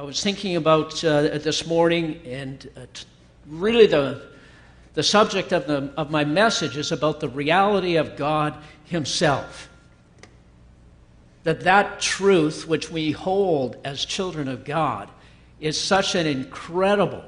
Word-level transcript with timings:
I 0.00 0.02
was 0.02 0.22
thinking 0.22 0.56
about 0.56 1.04
uh, 1.04 1.36
this 1.36 1.66
morning, 1.66 2.22
and 2.24 2.70
uh, 2.74 2.86
t- 2.94 3.04
really 3.46 3.86
the, 3.86 4.22
the 4.94 5.02
subject 5.02 5.52
of, 5.52 5.66
the, 5.66 5.92
of 5.94 6.10
my 6.10 6.24
message 6.24 6.78
is 6.78 6.90
about 6.90 7.20
the 7.20 7.28
reality 7.28 7.96
of 7.96 8.16
God 8.16 8.56
Himself. 8.86 9.68
That 11.42 11.60
that 11.64 12.00
truth 12.00 12.66
which 12.66 12.90
we 12.90 13.12
hold 13.12 13.76
as 13.84 14.02
children 14.06 14.48
of 14.48 14.64
God 14.64 15.10
is 15.60 15.78
such 15.78 16.14
an 16.14 16.26
incredible 16.26 17.24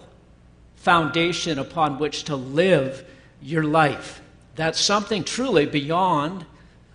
foundation 0.76 1.58
upon 1.58 1.98
which 1.98 2.24
to 2.24 2.36
live 2.36 3.04
your 3.42 3.64
life. 3.64 4.22
That's 4.54 4.80
something 4.80 5.24
truly 5.24 5.66
beyond 5.66 6.46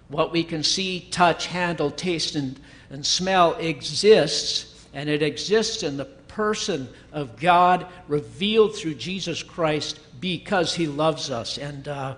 what 0.07 0.31
we 0.31 0.43
can 0.43 0.63
see, 0.63 1.01
touch, 1.11 1.45
handle, 1.45 1.91
taste, 1.91 2.33
and, 2.35 2.59
and 2.89 3.05
smell 3.05 3.53
exists, 3.57 4.73
and 4.97 5.11
it 5.11 5.21
exists 5.21 5.83
in 5.83 5.95
the 5.95 6.05
person 6.05 6.89
of 7.11 7.39
God 7.39 7.85
revealed 8.07 8.75
through 8.75 8.95
Jesus 8.95 9.43
Christ 9.43 9.99
because 10.19 10.73
he 10.73 10.87
loves 10.87 11.29
us. 11.29 11.59
And 11.59 11.87
uh, 11.87 12.15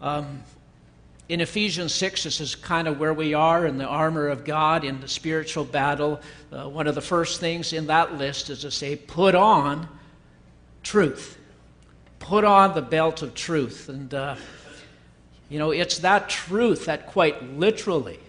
um, 0.00 0.44
in 1.28 1.40
Ephesians 1.40 1.92
6, 1.92 2.22
this 2.22 2.40
is 2.40 2.54
kind 2.54 2.86
of 2.86 3.00
where 3.00 3.12
we 3.12 3.34
are 3.34 3.66
in 3.66 3.78
the 3.78 3.86
armor 3.86 4.28
of 4.28 4.44
God 4.44 4.84
in 4.84 5.00
the 5.00 5.08
spiritual 5.08 5.64
battle. 5.64 6.20
Uh, 6.52 6.68
one 6.68 6.86
of 6.86 6.94
the 6.94 7.00
first 7.00 7.40
things 7.40 7.72
in 7.72 7.88
that 7.88 8.16
list 8.16 8.48
is 8.48 8.60
to 8.60 8.70
say, 8.70 8.94
put 8.94 9.34
on 9.34 9.88
truth. 10.84 11.36
Put 12.20 12.44
on 12.44 12.76
the 12.76 12.82
belt 12.82 13.22
of 13.22 13.34
truth. 13.34 13.88
And, 13.88 14.14
uh, 14.14 14.36
you 15.50 15.58
know, 15.58 15.72
it's 15.72 15.98
that 15.98 16.28
truth 16.28 16.84
that 16.84 17.08
quite 17.08 17.42
literally 17.58 18.20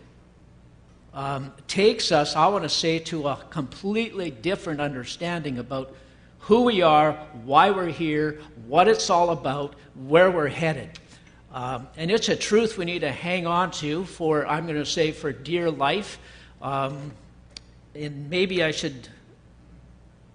um, 1.16 1.54
takes 1.68 2.12
us, 2.12 2.36
I 2.36 2.48
want 2.48 2.64
to 2.64 2.70
say, 2.70 3.00
to 3.00 3.30
a 3.30 3.38
completely 3.50 4.30
different 4.30 4.82
understanding 4.82 5.58
about 5.58 5.96
who 6.40 6.64
we 6.64 6.82
are, 6.82 7.14
why 7.46 7.72
we're 7.72 7.88
here, 7.88 8.42
what 8.68 8.88
it's 8.88 9.10
all 9.10 9.32
about, 9.32 9.74
where 9.96 10.30
we're 10.30 10.50
headed. 10.50 11.00
Um, 11.54 11.88
and 11.96 12.12
it's 12.12 12.28
a 12.28 12.36
truth 12.36 12.78
we 12.78 12.84
need 12.84 13.00
to 13.00 13.12
hang 13.12 13.48
on 13.48 13.72
to 13.72 14.04
for, 14.04 14.46
I'm 14.46 14.66
going 14.66 14.78
to 14.78 14.86
say, 14.86 15.14
for 15.14 15.32
dear 15.32 15.72
life. 15.72 16.20
Um, 16.62 17.14
and 17.96 18.30
maybe 18.30 18.62
I 18.62 18.72
should 18.72 19.08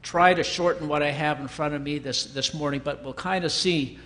try 0.03 0.33
to 0.33 0.43
shorten 0.43 0.89
what 0.89 1.03
I 1.03 1.11
have 1.11 1.41
in 1.41 1.49
front 1.49 1.75
of 1.75 1.83
me 1.83 1.99
this, 1.99 2.25
this 2.25 2.55
morning, 2.55 2.81
but 2.83 3.05
we'll 3.05 3.13
kind 3.13 3.45
of 3.45 3.53
see 3.53 3.99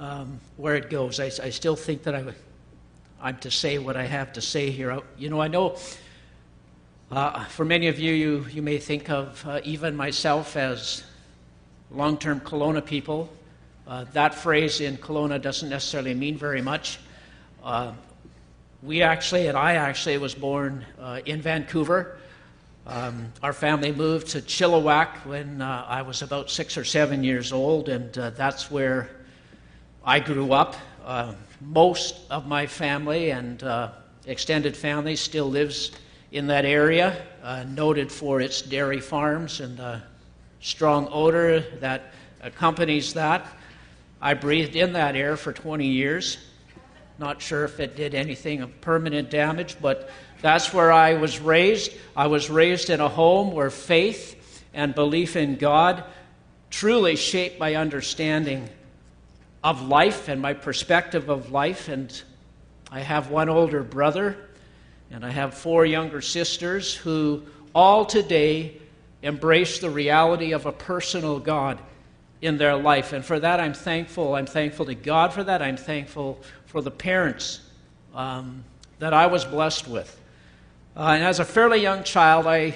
um, 0.00 0.40
where 0.56 0.74
it 0.74 0.88
goes. 0.88 1.20
I, 1.20 1.26
I, 1.26 1.50
still 1.50 1.76
think 1.76 2.02
that 2.04 2.14
I, 2.14 2.24
I'm 3.22 3.36
to 3.38 3.52
say 3.52 3.78
what 3.78 3.96
I 3.96 4.04
have 4.04 4.32
to 4.32 4.40
say 4.40 4.70
here. 4.70 5.00
You 5.16 5.30
know, 5.30 5.40
I 5.40 5.46
know 5.46 5.76
uh, 7.12 7.44
for 7.44 7.64
many 7.64 7.86
of 7.86 8.00
you, 8.00 8.12
you, 8.12 8.46
you 8.50 8.62
may 8.62 8.78
think 8.78 9.10
of 9.10 9.46
uh, 9.46 9.60
even 9.62 9.94
myself 9.94 10.56
as 10.56 11.04
long 11.92 12.18
term 12.18 12.40
Kelowna 12.40 12.84
people. 12.84 13.32
Uh, 13.86 14.06
that 14.12 14.34
phrase 14.34 14.80
in 14.80 14.96
Kelowna 14.96 15.40
doesn't 15.40 15.68
necessarily 15.68 16.14
mean 16.14 16.36
very 16.36 16.62
much. 16.62 16.98
Uh, 17.62 17.92
we 18.82 19.02
actually, 19.02 19.46
and 19.46 19.56
I 19.56 19.74
actually, 19.74 20.18
was 20.18 20.34
born 20.34 20.84
uh, 21.00 21.20
in 21.24 21.40
Vancouver. 21.40 22.18
Um, 22.88 23.32
our 23.40 23.52
family 23.52 23.92
moved 23.92 24.30
to 24.30 24.40
Chilliwack 24.40 25.24
when 25.26 25.62
uh, 25.62 25.84
I 25.86 26.02
was 26.02 26.22
about 26.22 26.50
six 26.50 26.76
or 26.76 26.84
seven 26.84 27.22
years 27.22 27.52
old, 27.52 27.88
and 27.88 28.18
uh, 28.18 28.30
that's 28.30 28.68
where 28.68 29.10
I 30.04 30.18
grew 30.18 30.52
up. 30.52 30.74
Uh, 31.04 31.34
most 31.64 32.16
of 32.30 32.46
my 32.46 32.66
family 32.66 33.30
and 33.30 33.62
uh, 33.62 33.90
extended 34.26 34.76
family 34.76 35.16
still 35.16 35.48
lives 35.48 35.92
in 36.30 36.46
that 36.48 36.64
area, 36.64 37.24
uh, 37.42 37.64
noted 37.68 38.10
for 38.10 38.40
its 38.40 38.62
dairy 38.62 39.00
farms 39.00 39.60
and 39.60 39.76
the 39.76 40.02
strong 40.60 41.08
odor 41.10 41.60
that 41.80 42.12
accompanies 42.40 43.14
that. 43.14 43.46
I 44.20 44.34
breathed 44.34 44.76
in 44.76 44.94
that 44.94 45.16
air 45.16 45.36
for 45.36 45.52
20 45.52 45.86
years. 45.86 46.38
Not 47.18 47.42
sure 47.42 47.64
if 47.64 47.80
it 47.80 47.96
did 47.96 48.14
anything 48.14 48.62
of 48.62 48.80
permanent 48.80 49.30
damage, 49.30 49.76
but 49.80 50.10
that's 50.40 50.72
where 50.72 50.90
I 50.90 51.14
was 51.14 51.38
raised. 51.38 51.92
I 52.16 52.26
was 52.26 52.50
raised 52.50 52.90
in 52.90 53.00
a 53.00 53.08
home 53.08 53.52
where 53.52 53.70
faith 53.70 54.64
and 54.72 54.94
belief 54.94 55.36
in 55.36 55.56
God 55.56 56.04
truly 56.70 57.16
shaped 57.16 57.60
my 57.60 57.74
understanding 57.74 58.68
of 59.62 59.88
life 59.88 60.28
and 60.28 60.40
my 60.40 60.54
perspective 60.54 61.28
of 61.28 61.50
life. 61.52 61.88
And 61.88 62.22
I 62.90 63.00
have 63.00 63.30
one 63.30 63.48
older 63.48 63.82
brother, 63.82 64.36
and 65.10 65.24
I 65.24 65.30
have 65.30 65.54
four 65.54 65.86
younger 65.86 66.20
sisters 66.20 66.94
who 66.94 67.42
all 67.74 68.04
today 68.04 68.76
embrace 69.22 69.78
the 69.78 69.90
reality 69.90 70.52
of 70.52 70.66
a 70.66 70.72
personal 70.72 71.38
God 71.38 71.78
in 72.40 72.58
their 72.58 72.74
life. 72.76 73.12
And 73.12 73.24
for 73.24 73.38
that, 73.38 73.60
I'm 73.60 73.72
thankful. 73.72 74.34
I'm 74.34 74.46
thankful 74.46 74.86
to 74.86 74.94
God 74.94 75.32
for 75.32 75.44
that. 75.44 75.62
I'm 75.62 75.76
thankful 75.76 76.40
for 76.66 76.82
the 76.82 76.90
parents 76.90 77.60
um, 78.14 78.64
that 78.98 79.14
I 79.14 79.26
was 79.26 79.44
blessed 79.44 79.86
with. 79.88 80.20
Uh, 80.96 81.12
and 81.14 81.24
as 81.24 81.38
a 81.38 81.44
fairly 81.44 81.80
young 81.80 82.02
child, 82.02 82.46
I, 82.46 82.74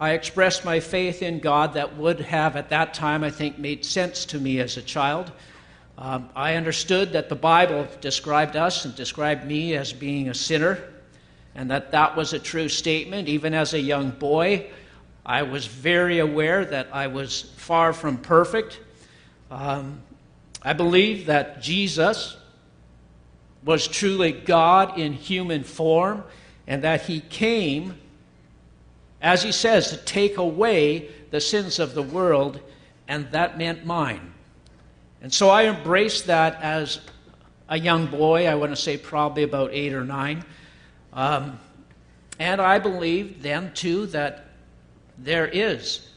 I 0.00 0.12
expressed 0.12 0.64
my 0.64 0.80
faith 0.80 1.22
in 1.22 1.40
God 1.40 1.74
that 1.74 1.96
would 1.96 2.20
have, 2.20 2.56
at 2.56 2.70
that 2.70 2.94
time, 2.94 3.24
I 3.24 3.30
think, 3.30 3.58
made 3.58 3.84
sense 3.84 4.24
to 4.26 4.38
me 4.38 4.60
as 4.60 4.76
a 4.76 4.82
child. 4.82 5.32
Um, 6.00 6.30
I 6.36 6.54
understood 6.54 7.14
that 7.14 7.28
the 7.28 7.34
Bible 7.34 7.88
described 8.00 8.54
us 8.54 8.84
and 8.84 8.94
described 8.94 9.44
me 9.44 9.74
as 9.74 9.92
being 9.92 10.28
a 10.28 10.34
sinner, 10.34 10.78
and 11.56 11.72
that 11.72 11.90
that 11.90 12.16
was 12.16 12.32
a 12.32 12.38
true 12.38 12.68
statement. 12.68 13.28
Even 13.28 13.52
as 13.52 13.74
a 13.74 13.80
young 13.80 14.10
boy, 14.10 14.70
I 15.26 15.42
was 15.42 15.66
very 15.66 16.20
aware 16.20 16.64
that 16.64 16.90
I 16.92 17.08
was 17.08 17.42
far 17.56 17.92
from 17.92 18.18
perfect. 18.18 18.78
Um, 19.50 20.00
I 20.62 20.72
believe 20.72 21.26
that 21.26 21.62
Jesus 21.62 22.36
was 23.64 23.88
truly 23.88 24.30
God 24.30 25.00
in 25.00 25.12
human 25.12 25.64
form 25.64 26.22
and 26.68 26.84
that 26.84 27.02
he 27.02 27.18
came, 27.18 27.98
as 29.20 29.42
he 29.42 29.50
says, 29.50 29.90
to 29.90 29.96
take 29.96 30.36
away 30.36 31.08
the 31.32 31.40
sins 31.40 31.80
of 31.80 31.94
the 31.94 32.02
world, 32.02 32.60
and 33.08 33.32
that 33.32 33.58
meant 33.58 33.84
mine. 33.84 34.34
And 35.20 35.32
so 35.32 35.48
I 35.48 35.66
embraced 35.66 36.26
that 36.26 36.62
as 36.62 37.00
a 37.68 37.78
young 37.78 38.06
boy, 38.06 38.46
I 38.46 38.54
want 38.54 38.72
to 38.72 38.80
say 38.80 38.96
probably 38.96 39.42
about 39.42 39.70
eight 39.72 39.92
or 39.92 40.04
nine. 40.04 40.44
Um, 41.12 41.58
and 42.38 42.60
I 42.60 42.78
believed 42.78 43.42
then, 43.42 43.72
too, 43.74 44.06
that 44.06 44.46
there 45.18 45.46
is 45.46 46.08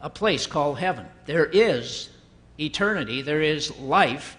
a 0.00 0.08
place 0.08 0.46
called 0.46 0.78
heaven. 0.78 1.06
There 1.26 1.46
is 1.46 2.10
eternity, 2.58 3.22
there 3.22 3.42
is 3.42 3.76
life 3.78 4.36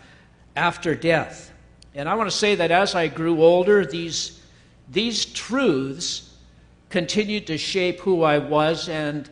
after 0.56 0.96
death. 0.96 1.52
And 1.94 2.08
I 2.08 2.16
want 2.16 2.30
to 2.30 2.36
say 2.36 2.56
that 2.56 2.72
as 2.72 2.96
I 2.96 3.08
grew 3.08 3.42
older, 3.42 3.86
these, 3.86 4.42
these 4.90 5.26
truths 5.26 6.34
continued 6.90 7.48
to 7.48 7.58
shape 7.58 8.00
who 8.00 8.24
I 8.24 8.38
was 8.38 8.88
and, 8.88 9.30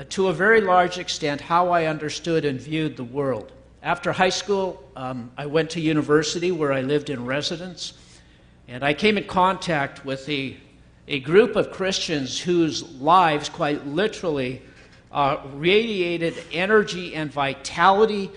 uh, 0.00 0.04
to 0.08 0.28
a 0.28 0.32
very 0.32 0.62
large 0.62 0.96
extent, 0.96 1.42
how 1.42 1.68
I 1.68 1.84
understood 1.84 2.46
and 2.46 2.58
viewed 2.58 2.96
the 2.96 3.04
world. 3.04 3.52
After 3.82 4.12
high 4.12 4.30
school, 4.30 4.82
um, 4.96 5.30
I 5.36 5.44
went 5.44 5.68
to 5.70 5.80
university 5.80 6.50
where 6.50 6.72
I 6.72 6.80
lived 6.80 7.10
in 7.10 7.26
residence, 7.26 7.92
and 8.66 8.82
I 8.82 8.94
came 8.94 9.18
in 9.18 9.24
contact 9.24 10.06
with 10.06 10.26
a, 10.30 10.56
a 11.06 11.20
group 11.20 11.54
of 11.54 11.70
Christians 11.70 12.40
whose 12.40 12.82
lives, 12.94 13.50
quite 13.50 13.86
literally, 13.86 14.62
uh, 15.12 15.36
radiated 15.52 16.34
energy 16.50 17.14
and 17.14 17.30
vitality 17.30 18.30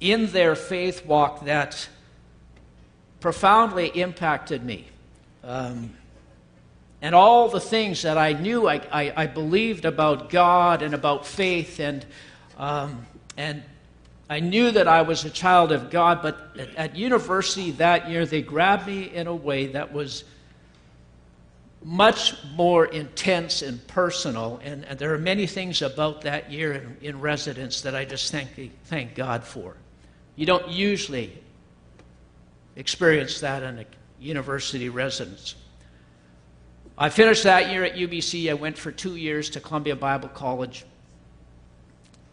in 0.00 0.26
their 0.32 0.56
faith 0.56 1.06
walk 1.06 1.44
that 1.44 1.88
profoundly 3.20 3.88
impacted 3.88 4.64
me. 4.64 4.88
Um, 5.44 5.94
and 7.02 7.14
all 7.14 7.48
the 7.48 7.60
things 7.60 8.02
that 8.02 8.16
I 8.16 8.32
knew, 8.32 8.68
I, 8.68 8.80
I, 8.90 9.12
I, 9.16 9.26
believed 9.26 9.84
about 9.84 10.30
God 10.30 10.82
and 10.82 10.94
about 10.94 11.26
faith, 11.26 11.78
and, 11.78 12.04
um, 12.56 13.06
and 13.36 13.62
I 14.30 14.40
knew 14.40 14.70
that 14.70 14.88
I 14.88 15.02
was 15.02 15.24
a 15.24 15.30
child 15.30 15.72
of 15.72 15.90
God, 15.90 16.22
but 16.22 16.56
at, 16.58 16.74
at 16.74 16.96
university 16.96 17.72
that 17.72 18.08
year, 18.08 18.24
they 18.24 18.42
grabbed 18.42 18.86
me 18.86 19.02
in 19.02 19.26
a 19.26 19.34
way 19.34 19.66
that 19.68 19.92
was 19.92 20.24
much 21.84 22.34
more 22.54 22.86
intense 22.86 23.62
and 23.62 23.86
personal. 23.86 24.60
And, 24.64 24.84
and, 24.86 24.98
there 24.98 25.14
are 25.14 25.18
many 25.18 25.46
things 25.46 25.82
about 25.82 26.22
that 26.22 26.50
year 26.50 26.72
in, 26.72 26.96
in 27.00 27.20
residence 27.20 27.82
that 27.82 27.94
I 27.94 28.04
just 28.04 28.32
thank, 28.32 28.48
thank 28.84 29.14
God 29.14 29.44
for. 29.44 29.76
You 30.34 30.46
don't 30.46 30.68
usually 30.68 31.32
experience 32.74 33.40
that 33.40 33.62
in 33.62 33.78
a 33.78 33.84
university 34.18 34.88
residence. 34.88 35.54
I 36.98 37.10
finished 37.10 37.44
that 37.44 37.70
year 37.70 37.84
at 37.84 37.94
UBC. 37.94 38.48
I 38.48 38.54
went 38.54 38.78
for 38.78 38.90
two 38.90 39.16
years 39.16 39.50
to 39.50 39.60
Columbia 39.60 39.94
Bible 39.94 40.30
College, 40.30 40.86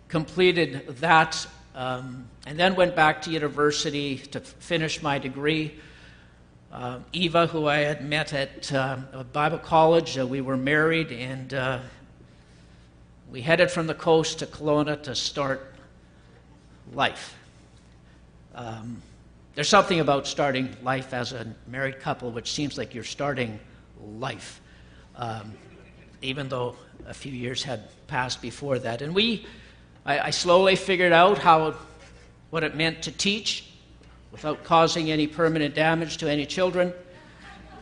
completed 0.08 0.88
that, 1.02 1.46
um, 1.76 2.30
and 2.48 2.58
then 2.58 2.76
went 2.76 2.96
back 2.96 3.22
to 3.24 3.30
university 3.30 4.18
to 4.18 4.40
finish 4.40 5.02
my 5.02 5.20
degree 5.20 5.74
uh, 6.72 7.00
Eva, 7.12 7.48
who 7.48 7.68
I 7.68 7.80
had 7.80 8.08
met 8.08 8.32
at 8.32 8.72
uh, 8.72 8.96
Bible 9.34 9.58
college. 9.58 10.18
Uh, 10.18 10.26
we 10.26 10.40
were 10.40 10.56
married, 10.56 11.12
and 11.12 11.54
uh, 11.54 11.80
we 13.30 13.42
headed 13.42 13.70
from 13.70 13.86
the 13.86 13.94
coast 13.94 14.40
to 14.40 14.46
Kelowna 14.46 15.04
to 15.04 15.14
start 15.14 15.74
life. 16.94 17.36
Um, 18.56 19.02
there's 19.56 19.68
something 19.68 20.00
about 20.00 20.26
starting 20.26 20.74
life 20.84 21.14
as 21.14 21.34
a 21.34 21.54
married 21.68 22.00
couple 22.00 22.32
which 22.32 22.54
seems 22.54 22.78
like 22.78 22.96
you're 22.96 23.04
starting 23.04 23.60
life, 24.02 24.62
um, 25.16 25.54
even 26.22 26.50
though 26.50 26.76
a 27.08 27.14
few 27.14 27.32
years 27.32 27.64
had 27.64 27.84
passed 28.08 28.42
before 28.42 28.80
that. 28.80 29.02
And 29.02 29.14
we, 29.14 29.46
I, 30.06 30.20
I 30.20 30.30
slowly 30.30 30.76
figured 30.76 31.14
out 31.14 31.38
how, 31.38 31.76
what 32.50 32.64
it 32.64 32.76
meant 32.76 33.04
to 33.04 33.12
teach 33.12 33.66
without 34.32 34.64
causing 34.64 35.12
any 35.12 35.28
permanent 35.28 35.76
damage 35.76 36.18
to 36.18 36.30
any 36.30 36.46
children. 36.46 36.94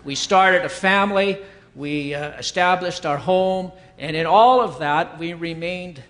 We 0.04 0.16
started 0.16 0.66
a 0.66 0.70
family, 0.70 1.38
we 1.76 2.14
uh, 2.14 2.32
established 2.38 3.06
our 3.06 3.18
home, 3.18 3.72
and 3.98 4.16
in 4.16 4.26
all 4.26 4.62
of 4.62 4.80
that, 4.80 5.20
we 5.20 5.34
remained 5.34 6.02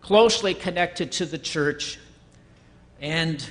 closely 0.00 0.54
connected 0.54 1.12
to 1.12 1.26
the 1.26 1.38
church. 1.38 1.98
And 3.00 3.46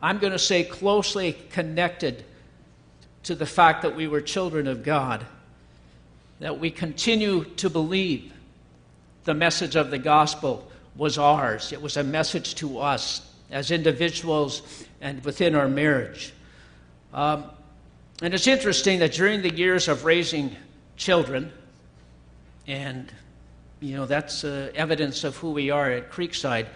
I'm 0.00 0.18
going 0.18 0.32
to 0.32 0.38
say 0.38 0.64
closely 0.64 1.32
connected 1.50 2.24
to 3.24 3.34
the 3.34 3.46
fact 3.46 3.82
that 3.82 3.96
we 3.96 4.06
were 4.06 4.20
children 4.20 4.66
of 4.66 4.82
God, 4.82 5.26
that 6.40 6.58
we 6.58 6.70
continue 6.70 7.44
to 7.56 7.68
believe 7.68 8.32
the 9.24 9.34
message 9.34 9.76
of 9.76 9.90
the 9.90 9.98
gospel 9.98 10.70
was 10.96 11.18
ours. 11.18 11.72
It 11.72 11.82
was 11.82 11.96
a 11.96 12.04
message 12.04 12.54
to 12.56 12.78
us 12.78 13.28
as 13.50 13.70
individuals 13.70 14.62
and 15.00 15.24
within 15.24 15.54
our 15.54 15.68
marriage. 15.68 16.32
Um, 17.12 17.44
and 18.22 18.34
it's 18.34 18.46
interesting 18.46 19.00
that 19.00 19.12
during 19.12 19.42
the 19.42 19.52
years 19.52 19.88
of 19.88 20.04
raising 20.04 20.54
children, 20.96 21.52
and 22.66 23.12
you 23.80 23.96
know 23.96 24.06
that's 24.06 24.44
uh, 24.44 24.70
evidence 24.74 25.24
of 25.24 25.36
who 25.36 25.52
we 25.52 25.70
are 25.70 25.90
at 25.90 26.10
Creekside. 26.10 26.66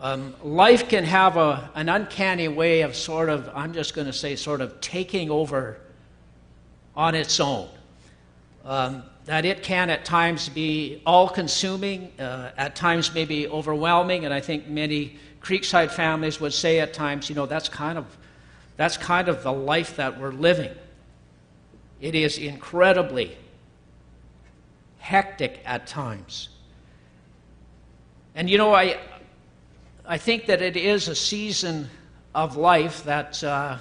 Um, 0.00 0.34
life 0.44 0.88
can 0.88 1.02
have 1.02 1.36
a, 1.36 1.70
an 1.74 1.88
uncanny 1.88 2.46
way 2.46 2.82
of 2.82 2.94
sort 2.94 3.28
of, 3.28 3.50
I'm 3.52 3.72
just 3.72 3.94
going 3.94 4.06
to 4.06 4.12
say, 4.12 4.36
sort 4.36 4.60
of 4.60 4.80
taking 4.80 5.28
over 5.28 5.80
on 6.94 7.16
its 7.16 7.40
own. 7.40 7.68
Um, 8.64 9.02
that 9.24 9.44
it 9.44 9.62
can 9.62 9.90
at 9.90 10.04
times 10.04 10.48
be 10.48 11.02
all 11.04 11.28
consuming, 11.28 12.12
uh, 12.20 12.52
at 12.56 12.76
times 12.76 13.12
maybe 13.12 13.48
overwhelming, 13.48 14.24
and 14.24 14.32
I 14.32 14.40
think 14.40 14.68
many 14.68 15.16
Creekside 15.40 15.90
families 15.90 16.40
would 16.40 16.54
say 16.54 16.78
at 16.78 16.94
times, 16.94 17.28
you 17.28 17.34
know, 17.34 17.46
that's 17.46 17.68
kind 17.68 17.98
of, 17.98 18.06
that's 18.76 18.96
kind 18.96 19.28
of 19.28 19.42
the 19.42 19.52
life 19.52 19.96
that 19.96 20.20
we're 20.20 20.32
living. 20.32 20.70
It 22.00 22.14
is 22.14 22.38
incredibly 22.38 23.36
hectic 24.98 25.60
at 25.64 25.86
times. 25.88 26.50
And 28.34 28.48
you 28.48 28.56
know, 28.56 28.72
I, 28.72 28.98
I 30.10 30.16
think 30.16 30.46
that 30.46 30.62
it 30.62 30.78
is 30.78 31.08
a 31.08 31.14
season 31.14 31.90
of 32.34 32.56
life 32.56 33.04
that, 33.04 33.44
uh, 33.44 33.76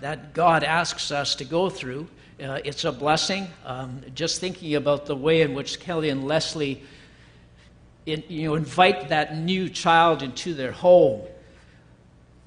that 0.00 0.32
God 0.32 0.64
asks 0.64 1.12
us 1.12 1.34
to 1.34 1.44
go 1.44 1.68
through. 1.68 2.08
Uh, 2.42 2.60
it's 2.64 2.86
a 2.86 2.92
blessing. 2.92 3.48
Um, 3.66 4.00
just 4.14 4.40
thinking 4.40 4.76
about 4.76 5.04
the 5.04 5.14
way 5.14 5.42
in 5.42 5.52
which 5.52 5.78
Kelly 5.78 6.08
and 6.08 6.26
Leslie 6.26 6.82
in, 8.06 8.24
you 8.28 8.48
know, 8.48 8.54
invite 8.54 9.10
that 9.10 9.36
new 9.36 9.68
child 9.68 10.22
into 10.22 10.54
their 10.54 10.72
home. 10.72 11.20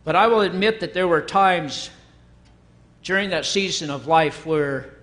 But 0.04 0.16
I 0.16 0.26
will 0.26 0.42
admit 0.42 0.80
that 0.80 0.96
there 0.96 1.08
were 1.08 1.22
times 1.22 1.92
during 3.04 3.30
that 3.30 3.46
season 3.46 3.92
of 3.92 4.08
life 4.08 4.48
where 4.48 4.96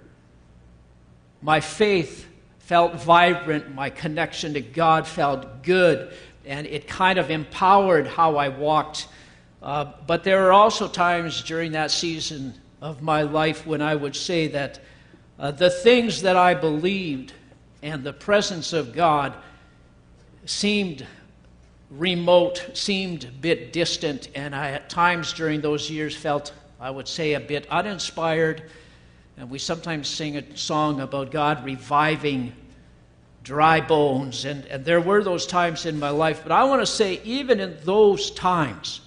my 1.41 1.61
faith 1.61 2.27
felt 2.59 2.97
vibrant, 2.97 3.75
my 3.75 3.91
connection 3.91 4.55
to 4.55 4.61
God 4.61 5.07
felt 5.07 5.63
good, 5.63 6.13
and 6.49 6.67
it 6.67 6.89
kind 6.89 7.19
of 7.19 7.31
empowered 7.31 8.09
how 8.09 8.37
I 8.37 8.49
walked. 8.49 9.07
Uh, 9.63 9.93
but 10.07 10.25
there 10.25 10.43
were 10.43 10.53
also 10.53 10.89
times 10.89 11.43
during 11.43 11.73
that 11.73 11.93
season 11.93 12.55
of 12.83 13.03
my 13.03 13.23
life 13.23 13.67
when 13.67 13.81
I 13.81 13.95
would 13.95 14.17
say 14.17 14.49
that 14.49 14.81
uh, 15.39 15.53
the 15.53 15.71
things 15.71 16.23
that 16.23 16.37
I 16.37 16.55
believed 16.55 17.33
and 17.83 18.03
the 18.03 18.13
presence 18.13 18.73
of 18.73 18.93
God 18.93 19.35
seemed 20.47 21.07
remote, 21.91 22.71
seemed 22.75 23.25
a 23.25 23.29
bit 23.29 23.73
distant, 23.73 24.29
and 24.35 24.55
I 24.55 24.73
at 24.73 24.91
times 24.91 25.33
during 25.33 25.61
those 25.61 25.89
years 25.89 26.17
felt, 26.17 26.53
I 26.81 26.91
would 26.91 27.07
say, 27.07 27.35
a 27.35 27.41
bit 27.41 27.69
uninspired 27.71 28.65
and 29.39 29.49
we 29.49 29.61
sometimes 29.61 30.09
sing 30.09 30.37
a 30.37 30.57
song 30.57 31.01
about 31.01 31.31
God 31.31 31.65
reviving 31.65 32.53
dry 33.49 33.81
bones. 33.81 34.45
And, 34.45 34.67
and 34.67 34.85
there 34.85 35.01
were 35.01 35.25
those 35.25 35.47
times 35.47 35.87
in 35.87 35.99
my 35.99 36.11
life. 36.11 36.43
But 36.43 36.53
I 36.53 36.65
want 36.65 36.83
to 36.83 36.87
say, 36.87 37.19
even 37.25 37.61
in 37.61 37.79
those 37.83 38.31
times, 38.31 39.01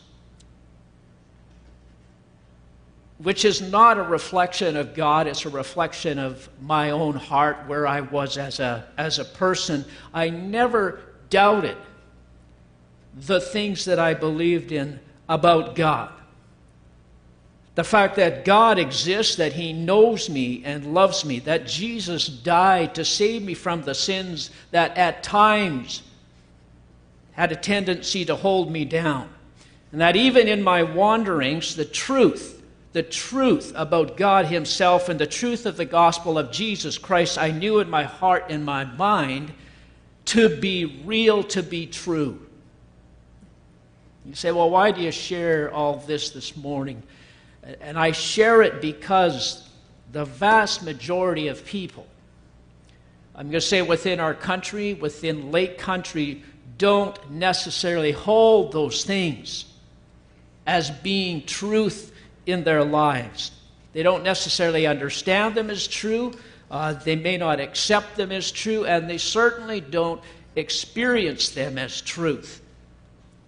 which 3.20 3.46
is 3.46 3.62
not 3.62 4.00
a 4.00 4.04
reflection 4.04 4.76
of 4.78 4.96
God, 4.96 5.28
it's 5.28 5.46
a 5.46 5.50
reflection 5.50 6.18
of 6.18 6.50
my 6.60 6.90
own 6.90 7.14
heart, 7.14 7.68
where 7.68 7.86
I 7.86 8.02
was 8.02 8.40
as 8.40 8.60
a, 8.60 8.88
as 8.98 9.20
a 9.20 9.26
person, 9.26 9.86
I 10.12 10.32
never 10.32 11.02
doubted 11.30 11.78
the 13.16 13.40
things 13.40 13.86
that 13.86 14.00
I 14.00 14.16
believed 14.16 14.72
in 14.72 15.00
about 15.30 15.76
God. 15.76 16.12
The 17.82 17.88
fact 17.88 18.18
that 18.18 18.46
God 18.46 18.78
exists, 18.78 19.38
that 19.38 19.54
He 19.54 19.74
knows 19.74 20.30
me 20.30 20.62
and 20.64 20.94
loves 20.94 21.26
me, 21.26 21.40
that 21.40 21.66
Jesus 21.66 22.28
died 22.28 22.94
to 22.94 23.04
save 23.04 23.42
me 23.42 23.56
from 23.56 23.82
the 23.82 23.96
sins 23.96 24.52
that 24.70 24.96
at 25.00 25.24
times 25.24 26.04
had 27.32 27.52
a 27.52 27.56
tendency 27.56 28.24
to 28.26 28.36
hold 28.36 28.72
me 28.72 28.86
down. 28.86 29.30
And 29.92 30.00
that 30.00 30.16
even 30.16 30.48
in 30.48 30.62
my 30.62 30.84
wanderings, 30.84 31.76
the 31.76 31.84
truth, 31.84 32.62
the 32.94 33.02
truth 33.02 33.74
about 33.76 34.16
God 34.16 34.46
Himself 34.46 35.10
and 35.10 35.20
the 35.20 35.26
truth 35.26 35.66
of 35.66 35.76
the 35.76 35.86
gospel 35.86 36.38
of 36.38 36.52
Jesus 36.52 37.00
Christ, 37.00 37.40
I 37.40 37.50
knew 37.50 37.80
in 37.80 37.90
my 37.90 38.04
heart 38.04 38.46
and 38.50 38.64
my 38.64 38.86
mind 38.86 39.54
to 40.26 40.56
be 40.56 41.02
real, 41.04 41.42
to 41.46 41.64
be 41.64 41.88
true. 41.88 42.46
You 44.24 44.36
say, 44.36 44.52
well, 44.52 44.70
why 44.70 44.92
do 44.92 45.02
you 45.02 45.12
share 45.12 45.74
all 45.74 45.96
this 46.06 46.30
this 46.30 46.56
morning? 46.56 47.02
And 47.64 47.98
I 47.98 48.12
share 48.12 48.62
it 48.62 48.82
because 48.82 49.68
the 50.12 50.26
vast 50.26 50.84
majority 50.84 51.48
of 51.48 51.66
people, 51.66 52.08
I'm 53.36 53.48
going 53.48 53.54
to 53.54 53.62
say 53.62 53.82
within 53.82 54.20
our 54.20 54.34
country, 54.34 54.94
within 54.94 55.52
Lake 55.52 55.78
Country, 55.78 56.44
don't 56.78 57.32
necessarily 57.32 58.12
hold 58.12 58.72
those 58.72 59.04
things 59.04 59.66
as 60.66 60.90
being 60.90 61.46
truth 61.46 62.12
in 62.46 62.64
their 62.64 62.84
lives. 62.84 63.52
They 63.94 64.04
don't 64.04 64.24
necessarily 64.24 64.88
understand 64.88 65.56
them 65.56 65.70
as 65.70 65.88
true. 65.88 66.34
Uh, 66.70 66.94
they 66.94 67.16
may 67.16 67.38
not 67.38 67.60
accept 67.60 68.16
them 68.16 68.32
as 68.32 68.52
true, 68.52 68.86
and 68.86 69.10
they 69.10 69.18
certainly 69.18 69.82
don't 69.82 70.22
experience 70.56 71.50
them 71.50 71.78
as 71.78 72.02
truth. 72.02 72.62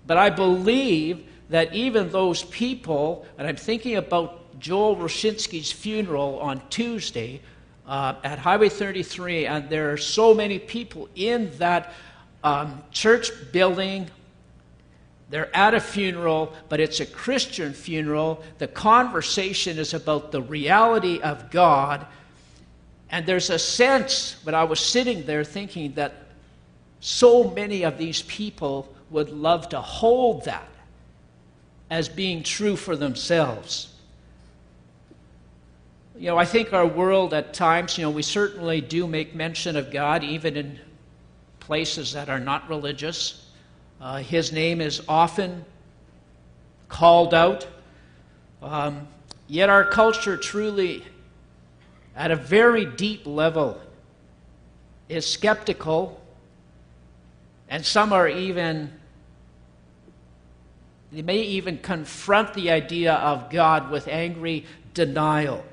But 0.05 0.17
I 0.17 0.29
believe 0.29 1.25
that 1.49 1.73
even 1.73 2.09
those 2.09 2.43
people, 2.43 3.25
and 3.37 3.47
I'm 3.47 3.55
thinking 3.55 3.95
about 3.97 4.59
Joel 4.59 4.95
Roshinsky's 4.95 5.71
funeral 5.71 6.39
on 6.39 6.61
Tuesday 6.69 7.41
uh, 7.87 8.15
at 8.23 8.39
Highway 8.39 8.69
33, 8.69 9.45
and 9.45 9.69
there 9.69 9.91
are 9.91 9.97
so 9.97 10.33
many 10.33 10.59
people 10.59 11.09
in 11.15 11.51
that 11.57 11.93
um, 12.43 12.81
church 12.91 13.31
building. 13.51 14.09
They're 15.29 15.55
at 15.55 15.73
a 15.73 15.79
funeral, 15.79 16.53
but 16.69 16.79
it's 16.79 16.99
a 16.99 17.05
Christian 17.05 17.73
funeral. 17.73 18.43
The 18.57 18.67
conversation 18.67 19.77
is 19.77 19.93
about 19.93 20.31
the 20.31 20.41
reality 20.41 21.19
of 21.21 21.51
God. 21.51 22.05
And 23.09 23.25
there's 23.25 23.49
a 23.49 23.59
sense, 23.59 24.37
when 24.43 24.55
I 24.55 24.63
was 24.63 24.79
sitting 24.79 25.25
there 25.25 25.43
thinking 25.43 25.93
that 25.93 26.13
so 26.99 27.49
many 27.49 27.83
of 27.83 27.97
these 27.97 28.21
people 28.23 28.93
would 29.09 29.29
love 29.29 29.69
to 29.69 29.81
hold 29.81 30.45
that 30.45 30.67
as 31.93 32.09
being 32.09 32.41
true 32.41 32.75
for 32.75 32.95
themselves. 32.95 33.93
You 36.17 36.25
know, 36.25 36.39
I 36.39 36.45
think 36.45 36.73
our 36.73 36.87
world 36.87 37.35
at 37.35 37.53
times, 37.53 37.99
you 37.99 38.03
know, 38.03 38.09
we 38.09 38.23
certainly 38.23 38.81
do 38.81 39.05
make 39.05 39.35
mention 39.35 39.75
of 39.77 39.91
God 39.91 40.23
even 40.23 40.57
in 40.57 40.79
places 41.59 42.11
that 42.13 42.29
are 42.29 42.39
not 42.39 42.67
religious. 42.67 43.45
Uh, 44.01 44.17
his 44.17 44.51
name 44.51 44.81
is 44.81 45.03
often 45.07 45.63
called 46.89 47.31
out. 47.35 47.67
Um, 48.63 49.07
yet 49.47 49.69
our 49.69 49.85
culture 49.85 50.35
truly, 50.35 51.03
at 52.15 52.31
a 52.31 52.35
very 52.35 52.85
deep 52.87 53.27
level, 53.27 53.79
is 55.09 55.27
skeptical, 55.27 56.19
and 57.69 57.85
some 57.85 58.11
are 58.11 58.27
even 58.27 58.91
they 61.13 61.21
may 61.21 61.41
even 61.41 61.77
confront 61.77 62.53
the 62.55 62.71
idea 62.71 63.13
of 63.13 63.51
God 63.51 63.91
with 63.91 64.07
angry 64.07 64.65
denial. 64.95 65.63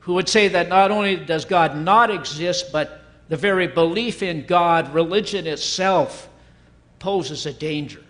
Who 0.00 0.14
would 0.14 0.28
say 0.28 0.48
that 0.48 0.68
not 0.68 0.90
only 0.90 1.16
does 1.16 1.44
God 1.46 1.76
not 1.76 2.10
exist, 2.10 2.70
but 2.70 3.00
the 3.28 3.36
very 3.36 3.66
belief 3.66 4.22
in 4.22 4.44
God, 4.46 4.92
religion 4.92 5.46
itself, 5.46 6.28
poses 6.98 7.46
a 7.46 7.52
danger. 7.52 8.02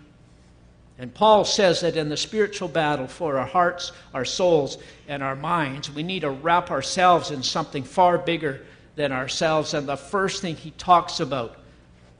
And 0.97 1.13
Paul 1.13 1.45
says 1.45 1.79
that 1.81 1.95
in 1.95 2.09
the 2.09 2.17
spiritual 2.17 2.67
battle 2.67 3.07
for 3.07 3.37
our 3.37 3.45
hearts, 3.45 3.93
our 4.13 4.25
souls, 4.25 4.77
and 5.07 5.23
our 5.23 5.35
minds, 5.35 5.89
we 5.89 6.03
need 6.03 6.21
to 6.21 6.29
wrap 6.29 6.71
ourselves 6.71 7.31
in 7.31 7.41
something 7.41 7.83
far 7.83 8.17
bigger 8.17 8.65
than 8.95 9.13
ourselves. 9.13 9.73
And 9.73 9.87
the 9.87 9.95
first 9.95 10.41
thing 10.41 10.57
he 10.57 10.71
talks 10.71 11.21
about, 11.21 11.55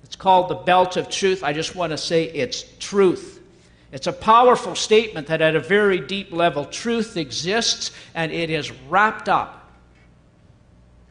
it's 0.06 0.16
called 0.16 0.50
the 0.50 0.56
belt 0.56 0.96
of 0.96 1.10
truth. 1.10 1.44
I 1.44 1.52
just 1.52 1.76
want 1.76 1.92
to 1.92 1.98
say 1.98 2.26
it's 2.26 2.64
truth. 2.80 3.39
It's 3.92 4.08
a 4.08 4.14
powerful 4.14 4.76
statement 4.76 5.28
that 5.28 5.42
at 5.42 5.56
a 5.56 5.60
very 5.60 6.00
deep 6.00 6.32
level, 6.32 6.66
truth 6.66 7.18
exists 7.18 7.92
and 8.14 8.32
it 8.32 8.50
is 8.50 8.72
wrapped 8.72 9.28
up 9.28 9.72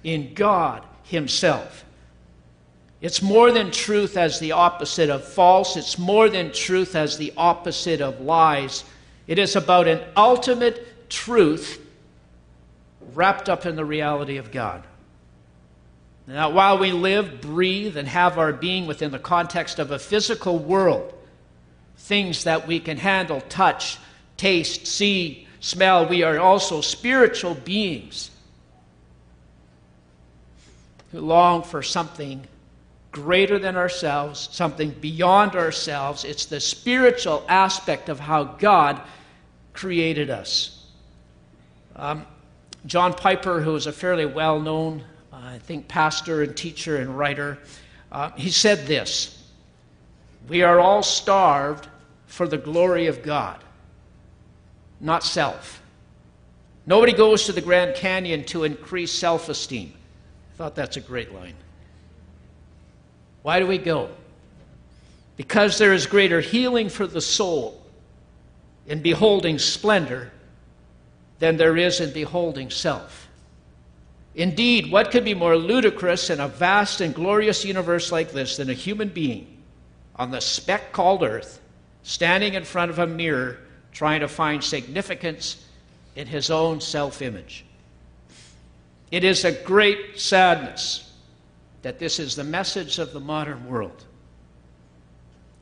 in 0.04 0.32
God 0.34 0.84
Himself. 1.02 1.84
It's 3.00 3.22
more 3.22 3.52
than 3.52 3.70
truth 3.70 4.16
as 4.16 4.38
the 4.38 4.52
opposite 4.52 5.10
of 5.10 5.24
false. 5.24 5.76
It's 5.76 5.98
more 5.98 6.28
than 6.28 6.52
truth 6.52 6.96
as 6.96 7.16
the 7.16 7.32
opposite 7.36 8.00
of 8.00 8.20
lies. 8.20 8.84
It 9.26 9.38
is 9.38 9.56
about 9.56 9.86
an 9.88 10.02
ultimate 10.16 11.08
truth 11.08 11.84
wrapped 13.14 13.48
up 13.48 13.66
in 13.66 13.76
the 13.76 13.84
reality 13.84 14.36
of 14.36 14.50
God. 14.50 14.84
Now, 16.26 16.50
while 16.50 16.78
we 16.78 16.92
live, 16.92 17.40
breathe, 17.40 17.96
and 17.96 18.06
have 18.06 18.36
our 18.36 18.52
being 18.52 18.86
within 18.86 19.12
the 19.12 19.18
context 19.18 19.78
of 19.78 19.90
a 19.90 19.98
physical 19.98 20.58
world, 20.58 21.14
things 21.98 22.44
that 22.44 22.66
we 22.66 22.80
can 22.80 22.96
handle, 22.96 23.40
touch, 23.42 23.98
taste, 24.36 24.86
see, 24.86 25.46
smell, 25.60 26.06
we 26.06 26.22
are 26.22 26.38
also 26.38 26.80
spiritual 26.80 27.54
beings 27.54 28.30
who 31.12 31.20
long 31.20 31.62
for 31.62 31.82
something 31.82 32.46
greater 33.10 33.58
than 33.58 33.76
ourselves, 33.76 34.48
something 34.52 34.90
beyond 34.90 35.56
ourselves. 35.56 36.24
It's 36.24 36.46
the 36.46 36.60
spiritual 36.60 37.44
aspect 37.48 38.08
of 38.08 38.20
how 38.20 38.44
God 38.44 39.00
created 39.72 40.30
us. 40.30 40.86
Um, 41.96 42.26
John 42.86 43.12
Piper, 43.14 43.60
who 43.60 43.74
is 43.74 43.86
a 43.86 43.92
fairly 43.92 44.26
well 44.26 44.60
known, 44.60 45.02
uh, 45.32 45.36
I 45.36 45.58
think, 45.58 45.88
pastor 45.88 46.42
and 46.42 46.56
teacher 46.56 46.96
and 46.96 47.18
writer, 47.18 47.58
uh, 48.12 48.30
he 48.32 48.50
said 48.50 48.86
this 48.86 49.37
We 50.48 50.62
are 50.62 50.80
all 50.80 51.02
starved 51.02 51.88
for 52.26 52.48
the 52.48 52.56
glory 52.56 53.06
of 53.06 53.22
God, 53.22 53.62
not 55.00 55.22
self. 55.22 55.82
Nobody 56.86 57.12
goes 57.12 57.44
to 57.44 57.52
the 57.52 57.60
Grand 57.60 57.94
Canyon 57.94 58.44
to 58.44 58.64
increase 58.64 59.12
self 59.12 59.48
esteem. 59.48 59.92
I 60.54 60.56
thought 60.56 60.74
that's 60.74 60.96
a 60.96 61.00
great 61.00 61.34
line. 61.34 61.54
Why 63.42 63.60
do 63.60 63.66
we 63.66 63.78
go? 63.78 64.08
Because 65.36 65.78
there 65.78 65.92
is 65.92 66.06
greater 66.06 66.40
healing 66.40 66.88
for 66.88 67.06
the 67.06 67.20
soul 67.20 67.82
in 68.86 69.02
beholding 69.02 69.58
splendor 69.58 70.32
than 71.38 71.56
there 71.56 71.76
is 71.76 72.00
in 72.00 72.12
beholding 72.12 72.70
self. 72.70 73.28
Indeed, 74.34 74.90
what 74.90 75.10
could 75.10 75.24
be 75.24 75.34
more 75.34 75.56
ludicrous 75.56 76.30
in 76.30 76.40
a 76.40 76.48
vast 76.48 77.00
and 77.00 77.14
glorious 77.14 77.64
universe 77.64 78.10
like 78.10 78.32
this 78.32 78.56
than 78.56 78.70
a 78.70 78.74
human 78.74 79.08
being 79.08 79.57
on 80.18 80.30
the 80.30 80.40
speck 80.40 80.92
called 80.92 81.22
earth, 81.22 81.60
standing 82.02 82.54
in 82.54 82.64
front 82.64 82.90
of 82.90 82.98
a 82.98 83.06
mirror 83.06 83.58
trying 83.92 84.20
to 84.20 84.28
find 84.28 84.62
significance 84.62 85.64
in 86.16 86.26
his 86.26 86.50
own 86.50 86.80
self 86.80 87.22
image? 87.22 87.64
It 89.10 89.24
is 89.24 89.44
a 89.44 89.52
great 89.52 90.18
sadness 90.20 91.12
that 91.82 91.98
this 91.98 92.18
is 92.18 92.34
the 92.34 92.44
message 92.44 92.98
of 92.98 93.12
the 93.12 93.20
modern 93.20 93.66
world. 93.66 94.04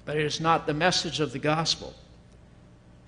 But 0.04 0.16
it 0.16 0.24
is 0.24 0.40
not 0.40 0.66
the 0.66 0.74
message 0.74 1.20
of 1.20 1.32
the 1.32 1.38
gospel. 1.38 1.94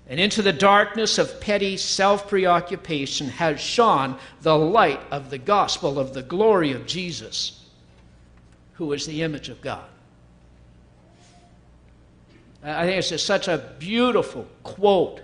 And 0.07 0.19
into 0.19 0.41
the 0.41 0.53
darkness 0.53 1.17
of 1.17 1.39
petty 1.39 1.77
self 1.77 2.27
preoccupation 2.27 3.29
has 3.29 3.59
shone 3.59 4.17
the 4.41 4.57
light 4.57 5.01
of 5.11 5.29
the 5.29 5.37
gospel 5.37 5.99
of 5.99 6.13
the 6.13 6.23
glory 6.23 6.71
of 6.71 6.85
Jesus, 6.85 7.65
who 8.73 8.91
is 8.93 9.05
the 9.05 9.21
image 9.21 9.49
of 9.49 9.61
God. 9.61 9.85
I 12.63 12.85
think 12.85 12.97
it's 12.97 13.23
such 13.23 13.47
a 13.47 13.57
beautiful 13.79 14.47
quote 14.63 15.21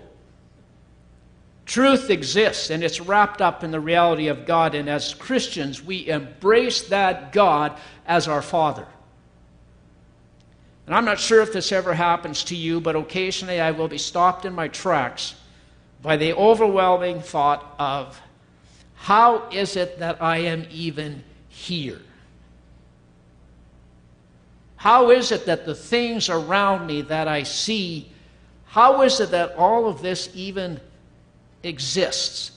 Truth 1.66 2.10
exists 2.10 2.70
and 2.70 2.84
it's 2.84 3.00
wrapped 3.00 3.42
up 3.42 3.64
in 3.64 3.72
the 3.72 3.80
reality 3.80 4.28
of 4.28 4.46
God. 4.46 4.76
And 4.76 4.88
as 4.88 5.14
Christians, 5.14 5.82
we 5.82 6.08
embrace 6.08 6.82
that 6.88 7.32
God 7.32 7.76
as 8.06 8.28
our 8.28 8.40
Father. 8.40 8.86
And 10.86 10.94
I'm 10.94 11.04
not 11.04 11.18
sure 11.18 11.42
if 11.42 11.52
this 11.52 11.72
ever 11.72 11.92
happens 11.92 12.44
to 12.44 12.56
you, 12.56 12.80
but 12.80 12.94
occasionally 12.94 13.60
I 13.60 13.72
will 13.72 13.88
be 13.88 13.98
stopped 13.98 14.44
in 14.44 14.52
my 14.52 14.68
tracks 14.68 15.34
by 16.02 16.16
the 16.16 16.34
overwhelming 16.34 17.20
thought 17.20 17.74
of 17.80 18.20
how 18.94 19.48
is 19.50 19.74
it 19.74 19.98
that 19.98 20.22
I 20.22 20.38
am 20.38 20.66
even 20.70 21.24
here? 21.48 22.00
How 24.86 25.10
is 25.10 25.32
it 25.32 25.46
that 25.46 25.66
the 25.66 25.74
things 25.74 26.28
around 26.28 26.86
me 26.86 27.02
that 27.02 27.26
I 27.26 27.42
see, 27.42 28.08
how 28.66 29.02
is 29.02 29.18
it 29.18 29.32
that 29.32 29.56
all 29.56 29.88
of 29.88 30.00
this 30.00 30.30
even 30.32 30.80
exists. 31.64 32.52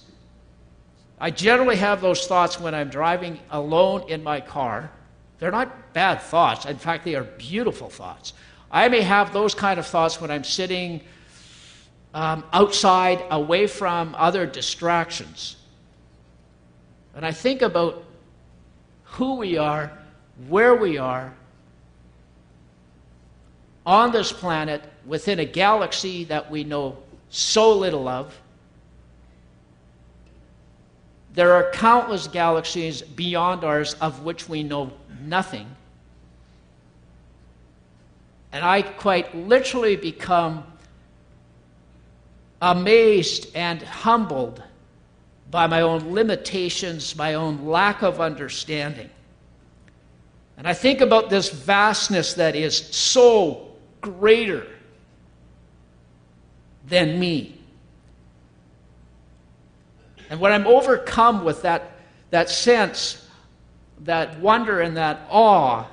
I 1.19 1.31
generally 1.31 1.77
have 1.77 2.01
those 2.01 2.27
thoughts 2.27 2.59
when 2.59 2.75
I'm 2.75 2.89
driving 2.89 3.39
alone 3.49 4.07
in 4.09 4.21
my 4.21 4.41
car. 4.41 4.91
They're 5.39 5.49
not 5.49 5.91
bad 5.93 6.21
thoughts. 6.21 6.67
In 6.67 6.77
fact, 6.77 7.03
they 7.03 7.15
are 7.15 7.23
beautiful 7.23 7.89
thoughts. 7.89 8.33
I 8.69 8.89
may 8.89 9.01
have 9.01 9.33
those 9.33 9.55
kind 9.55 9.79
of 9.79 9.87
thoughts 9.87 10.21
when 10.21 10.29
I'm 10.29 10.43
sitting 10.43 11.01
um, 12.13 12.43
outside, 12.53 13.23
away 13.31 13.65
from 13.65 14.13
other 14.13 14.45
distractions. 14.45 15.55
And 17.15 17.25
I 17.25 17.31
think 17.31 17.63
about 17.63 18.03
who 19.17 19.37
we 19.37 19.57
are, 19.57 19.91
where 20.47 20.75
we 20.75 20.99
are, 20.99 21.33
on 23.85 24.11
this 24.11 24.31
planet, 24.31 24.83
within 25.05 25.39
a 25.39 25.45
galaxy 25.45 26.23
that 26.25 26.49
we 26.51 26.63
know 26.63 26.97
so 27.29 27.73
little 27.73 28.07
of 28.07 28.39
there 31.33 31.53
are 31.53 31.71
countless 31.71 32.27
galaxies 32.27 33.01
beyond 33.01 33.63
ours 33.63 33.93
of 33.95 34.23
which 34.23 34.49
we 34.49 34.63
know 34.63 34.91
nothing. 35.21 35.67
And 38.51 38.65
I 38.65 38.81
quite 38.81 39.35
literally 39.35 39.95
become 39.95 40.65
amazed 42.61 43.55
and 43.55 43.81
humbled 43.81 44.61
by 45.51 45.67
my 45.67 45.81
own 45.81 46.11
limitations, 46.13 47.15
my 47.15 47.35
own 47.35 47.65
lack 47.65 48.01
of 48.01 48.19
understanding. 48.19 49.09
And 50.57 50.67
I 50.67 50.73
think 50.73 50.99
about 50.99 51.29
this 51.29 51.49
vastness 51.49 52.33
that 52.33 52.55
is 52.55 52.75
so 52.75 53.68
greater 54.17 54.65
than 56.87 57.19
me. 57.19 57.55
And 60.29 60.39
when 60.39 60.51
I'm 60.51 60.67
overcome 60.67 61.43
with 61.43 61.63
that, 61.63 61.91
that 62.29 62.49
sense, 62.49 63.25
that 64.01 64.39
wonder, 64.39 64.79
and 64.79 64.97
that 64.97 65.27
awe, 65.29 65.85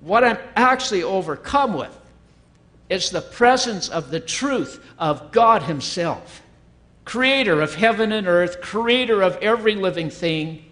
what 0.00 0.24
I'm 0.24 0.38
actually 0.54 1.02
overcome 1.02 1.74
with 1.74 1.96
is 2.88 3.10
the 3.10 3.20
presence 3.20 3.88
of 3.88 4.10
the 4.10 4.20
truth 4.20 4.84
of 4.98 5.32
God 5.32 5.62
Himself, 5.62 6.42
creator 7.04 7.60
of 7.60 7.74
heaven 7.74 8.12
and 8.12 8.26
earth, 8.26 8.60
creator 8.60 9.22
of 9.22 9.36
every 9.36 9.74
living 9.74 10.10
thing. 10.10 10.64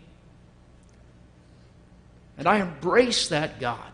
And 2.38 2.47
I 2.47 2.59
embrace 2.59 3.29
that 3.29 3.61
God. 3.61 3.94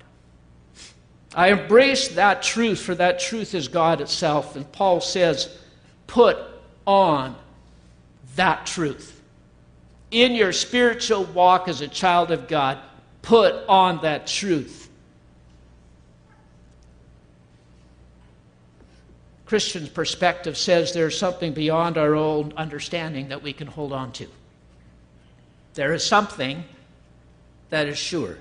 I 1.35 1.49
embrace 1.53 2.09
that 2.09 2.43
truth, 2.43 2.81
for 2.81 2.95
that 2.97 3.21
truth 3.21 3.55
is 3.55 3.69
God 3.69 4.01
itself. 4.01 4.57
And 4.57 4.71
Paul 4.73 5.01
says, 5.01 5.57
put 6.07 6.37
on 6.87 7.37
that 8.37 8.67
truth. 8.67 9.21
In 10.11 10.33
your 10.33 10.53
spiritual 10.53 11.25
walk 11.25 11.69
as 11.69 11.81
a 11.81 11.89
child 11.89 12.33
of 12.33 12.49
God, 12.49 12.79
put 13.23 13.55
on 13.69 14.03
that 14.03 14.27
truth. 14.27 14.89
Christian's 19.47 19.89
perspective 19.89 20.57
says 20.57 20.93
there's 20.93 21.19
something 21.19 21.53
beyond 21.53 21.99
our 21.99 22.15
own 22.15 22.53
understanding 22.57 23.29
that 23.29 23.43
we 23.43 23.53
can 23.53 23.67
hold 23.67 23.93
on 23.93 24.13
to. 24.13 24.27
There 25.75 25.93
is 25.93 26.05
something 26.05 26.65
that 27.71 27.87
is 27.89 27.99
sure. 27.99 28.39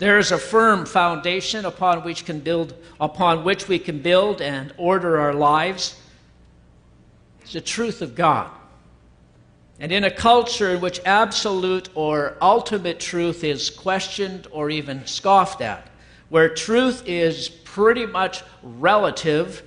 There 0.00 0.18
is 0.18 0.32
a 0.32 0.38
firm 0.38 0.86
foundation 0.86 1.66
upon 1.66 2.04
which 2.04 2.24
can 2.24 2.40
build 2.40 2.72
upon 2.98 3.44
which 3.44 3.68
we 3.68 3.78
can 3.78 4.00
build 4.00 4.40
and 4.40 4.72
order 4.78 5.20
our 5.20 5.34
lives. 5.34 5.94
It's 7.42 7.52
the 7.52 7.60
truth 7.60 8.00
of 8.00 8.14
God. 8.14 8.50
And 9.78 9.92
in 9.92 10.04
a 10.04 10.10
culture 10.10 10.70
in 10.70 10.80
which 10.80 11.02
absolute 11.04 11.90
or 11.94 12.38
ultimate 12.40 12.98
truth 12.98 13.44
is 13.44 13.68
questioned 13.68 14.46
or 14.50 14.70
even 14.70 15.06
scoffed 15.06 15.60
at, 15.60 15.86
where 16.30 16.48
truth 16.48 17.02
is 17.04 17.50
pretty 17.50 18.06
much 18.06 18.42
relative, 18.62 19.62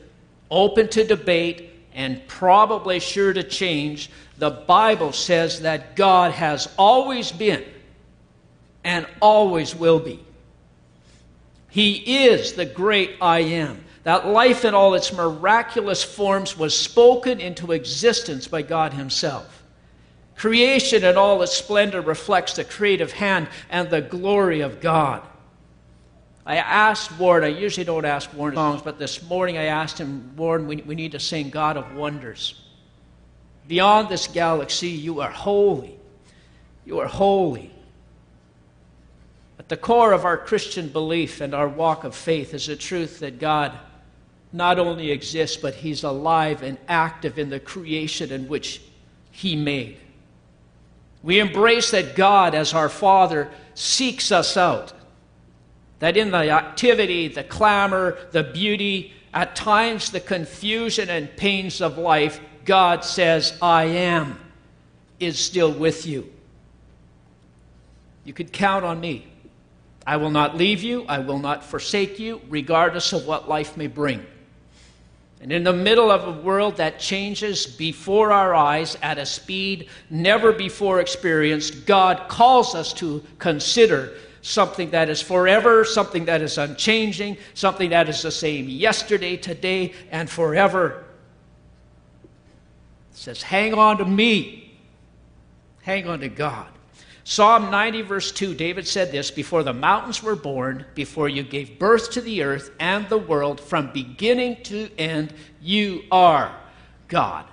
open 0.50 0.88
to 0.90 1.04
debate, 1.04 1.70
and 1.94 2.28
probably 2.28 3.00
sure 3.00 3.34
to 3.34 3.44
change, 3.44 4.10
the 4.40 4.50
Bible 4.50 5.12
says 5.12 5.62
that 5.62 5.96
God 5.96 6.32
has 6.32 6.70
always 6.76 7.32
been 7.32 7.64
and 8.84 9.08
always 9.22 9.76
will 9.76 10.00
be. 10.00 10.24
He 11.70 12.26
is 12.28 12.54
the 12.54 12.66
great 12.66 13.16
I 13.22 13.40
am. 13.40 13.84
That 14.04 14.28
life 14.28 14.66
in 14.66 14.74
all 14.74 14.94
its 14.96 15.14
miraculous 15.14 16.04
forms 16.04 16.58
was 16.58 16.78
spoken 16.78 17.40
into 17.40 17.72
existence 17.72 18.48
by 18.48 18.62
God 18.62 18.94
Himself. 18.94 19.64
Creation 20.36 21.06
in 21.06 21.16
all 21.16 21.42
its 21.42 21.54
splendor 21.54 22.02
reflects 22.02 22.56
the 22.56 22.66
creative 22.66 23.14
hand 23.14 23.48
and 23.70 23.90
the 23.90 24.02
glory 24.02 24.62
of 24.62 24.82
God. 24.82 25.22
I 26.46 26.58
asked 26.58 27.18
Warren, 27.18 27.46
I 27.46 27.58
usually 27.58 27.86
don't 27.86 28.04
ask 28.04 28.34
Warren 28.34 28.56
songs, 28.56 28.82
but 28.82 29.00
this 29.00 29.24
morning 29.24 29.58
I 29.58 29.66
asked 29.66 29.98
him, 29.98 30.36
Warren, 30.36 30.68
we, 30.68 30.78
we 30.78 30.96
need 30.96 31.14
to 31.14 31.20
sing 31.20 31.50
God 31.50 31.78
of 31.78 31.96
Wonders. 31.96 32.60
Beyond 33.68 34.10
this 34.10 34.28
galaxy, 34.28 34.90
you 34.90 35.22
are 35.22 35.32
holy. 35.32 35.98
You 36.86 37.00
are 37.00 37.08
holy. 37.08 37.73
At 39.60 39.70
the 39.70 39.78
core 39.78 40.14
of 40.14 40.26
our 40.26 40.38
Christian 40.38 40.90
belief 40.90 41.42
and 41.42 41.54
our 41.54 41.68
walk 41.68 42.04
of 42.04 42.16
faith 42.16 42.54
is 42.54 42.68
the 42.68 42.76
truth 42.76 43.20
that 43.20 43.40
God 43.40 43.78
not 44.52 44.78
only 44.80 45.12
exists, 45.12 45.58
but 45.58 45.76
He's 45.76 46.04
alive 46.04 46.62
and 46.64 46.78
active 46.88 47.40
in 47.40 47.50
the 47.50 47.60
creation 47.60 48.32
in 48.32 48.48
which 48.48 48.82
He 49.32 49.56
made. 49.56 49.98
We 51.24 51.40
embrace 51.40 51.92
that 51.92 52.16
God, 52.16 52.54
as 52.54 52.74
our 52.74 52.90
Father, 52.90 53.50
seeks 53.74 54.32
us 54.32 54.58
out. 54.58 54.94
That 56.00 56.18
in 56.18 56.32
the 56.32 56.50
activity, 56.50 57.30
the 57.30 57.44
clamor, 57.44 58.18
the 58.32 58.44
beauty, 58.44 59.14
at 59.34 59.56
times 59.56 60.12
the 60.12 60.20
confusion 60.20 61.10
and 61.10 61.36
pains 61.36 61.82
of 61.82 61.98
life, 61.98 62.40
God 62.66 63.04
says, 63.04 63.58
I 63.62 63.86
am, 63.86 64.40
is 65.20 65.40
still 65.40 65.72
with 65.72 66.06
you. 66.06 66.30
You 68.26 68.34
could 68.34 68.52
count 68.52 68.86
on 68.86 69.00
me. 69.00 69.28
I 70.06 70.18
will 70.18 70.30
not 70.30 70.58
leave 70.58 70.84
you, 70.84 71.06
I 71.08 71.20
will 71.20 71.40
not 71.40 71.64
forsake 71.64 72.20
you, 72.20 72.42
regardless 72.50 73.14
of 73.14 73.26
what 73.26 73.48
life 73.48 73.78
may 73.78 73.88
bring. 73.88 74.26
And 75.42 75.52
in 75.52 75.64
the 75.64 75.74
middle 75.74 76.10
of 76.10 76.26
a 76.26 76.42
world 76.42 76.78
that 76.78 77.00
changes 77.00 77.66
before 77.66 78.32
our 78.32 78.56
eyes 78.56 78.98
at 79.02 79.18
a 79.18 79.26
speed 79.26 79.90
never 80.10 80.54
before 80.54 81.02
experienced, 81.02 81.86
God 81.86 82.30
calls 82.30 82.76
us 82.76 82.94
to 82.94 83.22
consider 83.40 84.14
something 84.42 84.92
that 84.92 85.10
is 85.10 85.22
forever, 85.22 85.84
something 85.84 86.26
that 86.26 86.42
is 86.42 86.58
unchanging, 86.58 87.38
something 87.54 87.90
that 87.90 88.08
is 88.08 88.22
the 88.22 88.32
same 88.32 88.70
yesterday, 88.70 89.36
today, 89.36 89.94
and 90.12 90.30
forever. 90.30 91.04
It 93.12 93.18
says, 93.18 93.42
Hang 93.42 93.74
on 93.74 93.98
to 93.98 94.06
me. 94.06 94.78
Hang 95.82 96.08
on 96.08 96.22
to 96.22 96.30
God. 96.30 96.68
Psalm 97.26 97.72
90, 97.72 98.02
verse 98.02 98.32
2, 98.32 98.54
David 98.54 98.86
said 98.86 99.12
this 99.12 99.32
Before 99.32 99.64
the 99.64 99.74
mountains 99.74 100.22
were 100.22 100.36
born, 100.36 100.86
before 100.94 101.30
you 101.30 101.44
gave 101.44 101.80
birth 101.80 102.12
to 102.12 102.22
the 102.22 102.44
earth 102.44 102.72
and 102.80 103.08
the 103.08 103.18
world, 103.18 103.62
from 103.62 103.94
beginning 103.94 104.62
to 104.64 104.90
end, 104.98 105.34
you 105.62 106.04
are 106.12 106.54
God. 107.08 107.46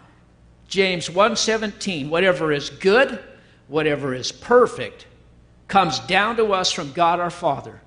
James 0.67 1.09
1:17 1.09 2.09
Whatever 2.09 2.53
is 2.53 2.71
good, 2.71 3.23
whatever 3.69 4.13
is 4.15 4.33
perfect 4.33 5.07
comes 5.69 6.01
down 6.01 6.37
to 6.37 6.53
us 6.53 6.73
from 6.73 6.93
God 6.93 7.21
our 7.21 7.31
Father, 7.31 7.81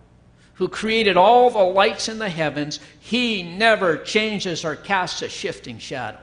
who 0.53 0.69
created 0.69 1.17
all 1.17 1.49
the 1.49 1.59
lights 1.59 2.07
in 2.07 2.17
the 2.17 2.29
heavens. 2.29 2.79
He 2.99 3.43
never 3.43 3.97
changes 3.97 4.63
or 4.63 4.77
casts 4.77 5.21
a 5.21 5.27
shifting 5.27 5.79
shadow. 5.79 6.19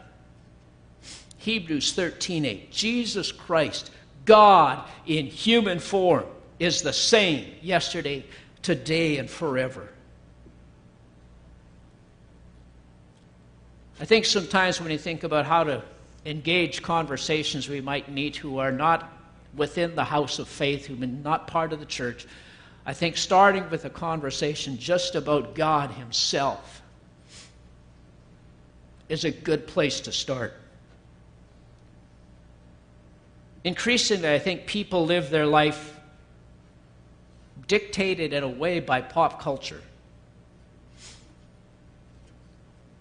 Hebrews 1.37 1.93
13:8 1.93 2.71
Jesus 2.71 3.31
Christ 3.31 3.91
God 4.25 4.87
in 5.07 5.27
human 5.27 5.79
form 5.79 6.25
is 6.59 6.83
the 6.83 6.93
same 6.93 7.47
yesterday, 7.63 8.25
today, 8.63 9.19
and 9.19 9.29
forever. 9.29 9.89
I 14.01 14.05
think 14.05 14.25
sometimes 14.25 14.81
when 14.81 14.91
you 14.91 14.99
think 14.99 15.25
about 15.25 15.47
how 15.47 15.65
to 15.65 15.83
engage 16.25 16.83
conversations 16.83 17.69
we 17.69 17.81
might 17.81 18.11
meet 18.11 18.37
who 18.37 18.59
are 18.59 18.73
not 18.73 19.11
within 19.55 19.95
the 19.95 20.05
house 20.05 20.39
of 20.39 20.49
faith, 20.49 20.87
who 20.87 21.03
are 21.03 21.07
not 21.07 21.47
part 21.47 21.73
of 21.73 21.81
the 21.81 21.87
church, 21.87 22.27
I 22.87 22.93
think 22.93 23.17
starting 23.17 23.69
with 23.71 23.85
a 23.85 23.91
conversation 23.91 24.79
just 24.79 25.15
about 25.15 25.55
God 25.55 25.91
Himself 25.91 26.83
is 29.09 29.25
a 29.25 29.31
good 29.31 29.67
place 29.67 30.01
to 30.03 30.13
start. 30.13 30.55
Increasingly, 33.65 34.31
I 34.31 34.39
think 34.39 34.67
people 34.67 35.05
live 35.05 35.31
their 35.31 35.47
life 35.47 35.99
dictated 37.67 38.33
in 38.33 38.43
a 38.43 38.49
way 38.49 38.81
by 38.81 39.03
pop 39.03 39.41
culture. 39.41 39.83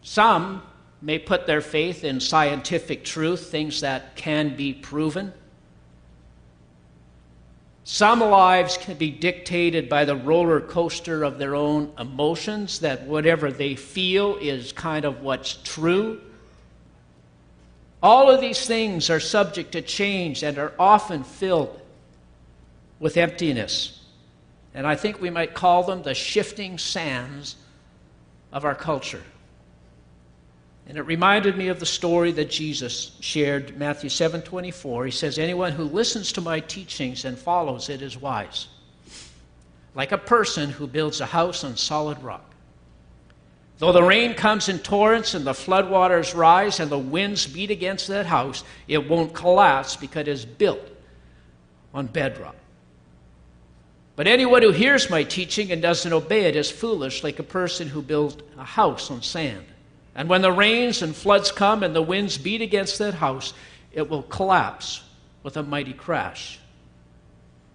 Some 0.01 0.63
may 1.01 1.17
put 1.17 1.47
their 1.47 1.61
faith 1.61 2.03
in 2.03 2.19
scientific 2.19 3.05
truth, 3.05 3.49
things 3.49 3.81
that 3.81 4.15
can 4.15 4.55
be 4.55 4.73
proven. 4.73 5.33
Some 7.85 8.19
lives 8.19 8.77
can 8.77 8.97
be 8.97 9.09
dictated 9.09 9.87
by 9.87 10.05
the 10.05 10.15
roller 10.15 10.61
coaster 10.61 11.23
of 11.23 11.39
their 11.39 11.55
own 11.55 11.91
emotions, 11.97 12.79
that 12.79 13.03
whatever 13.03 13.51
they 13.51 13.75
feel 13.75 14.35
is 14.37 14.71
kind 14.73 15.05
of 15.05 15.21
what's 15.21 15.57
true. 15.63 16.21
All 18.01 18.29
of 18.29 18.39
these 18.39 18.65
things 18.65 19.09
are 19.09 19.19
subject 19.19 19.73
to 19.73 19.81
change 19.81 20.43
and 20.43 20.57
are 20.57 20.73
often 20.79 21.23
filled 21.23 21.79
with 22.99 23.17
emptiness. 23.17 24.01
And 24.73 24.87
I 24.87 24.95
think 24.95 25.19
we 25.19 25.29
might 25.29 25.53
call 25.53 25.83
them 25.83 26.03
the 26.03 26.13
shifting 26.13 26.77
sands 26.77 27.55
of 28.51 28.63
our 28.65 28.75
culture. 28.75 29.23
And 30.87 30.97
it 30.97 31.03
reminded 31.03 31.55
me 31.55 31.67
of 31.67 31.79
the 31.79 31.85
story 31.85 32.31
that 32.31 32.49
Jesus 32.49 33.11
shared, 33.19 33.77
Matthew 33.77 34.09
7:24. 34.09 35.05
He 35.05 35.11
says, 35.11 35.37
"Anyone 35.37 35.73
who 35.73 35.83
listens 35.83 36.31
to 36.31 36.41
my 36.41 36.59
teachings 36.59 37.25
and 37.25 37.37
follows 37.37 37.89
it 37.89 38.01
is 38.01 38.17
wise, 38.17 38.67
like 39.93 40.11
a 40.11 40.17
person 40.17 40.71
who 40.71 40.87
builds 40.87 41.21
a 41.21 41.27
house 41.27 41.63
on 41.63 41.77
solid 41.77 42.23
rock. 42.23 42.48
Though 43.79 43.93
the 43.93 44.03
rain 44.03 44.33
comes 44.33 44.67
in 44.67 44.79
torrents 44.79 45.33
and 45.33 45.45
the 45.45 45.53
floodwaters 45.53 46.35
rise 46.35 46.81
and 46.81 46.91
the 46.91 46.99
winds 46.99 47.47
beat 47.47 47.71
against 47.71 48.09
that 48.09 48.25
house, 48.25 48.65
it 48.89 49.09
won't 49.09 49.33
collapse 49.33 49.95
because 49.95 50.21
it 50.21 50.27
is 50.27 50.45
built 50.45 50.85
on 51.93 52.07
bedrock. 52.07 52.55
But 54.17 54.27
anyone 54.27 54.63
who 54.63 54.71
hears 54.71 55.09
my 55.09 55.23
teaching 55.23 55.71
and 55.71 55.81
doesn't 55.81 56.11
obey 56.11 56.41
it 56.41 56.57
is 56.57 56.69
foolish, 56.69 57.23
like 57.23 57.39
a 57.39 57.43
person 57.43 57.87
who 57.87 58.01
built 58.01 58.41
a 58.57 58.65
house 58.65 59.09
on 59.09 59.21
sand. 59.21 59.65
And 60.13 60.27
when 60.27 60.41
the 60.41 60.51
rains 60.51 61.01
and 61.01 61.15
floods 61.15 61.49
come 61.49 61.81
and 61.81 61.95
the 61.95 62.01
winds 62.01 62.37
beat 62.37 62.61
against 62.61 62.99
that 62.99 63.13
house, 63.13 63.53
it 63.93 64.09
will 64.09 64.23
collapse 64.23 65.03
with 65.41 65.55
a 65.55 65.63
mighty 65.63 65.93
crash. 65.93 66.59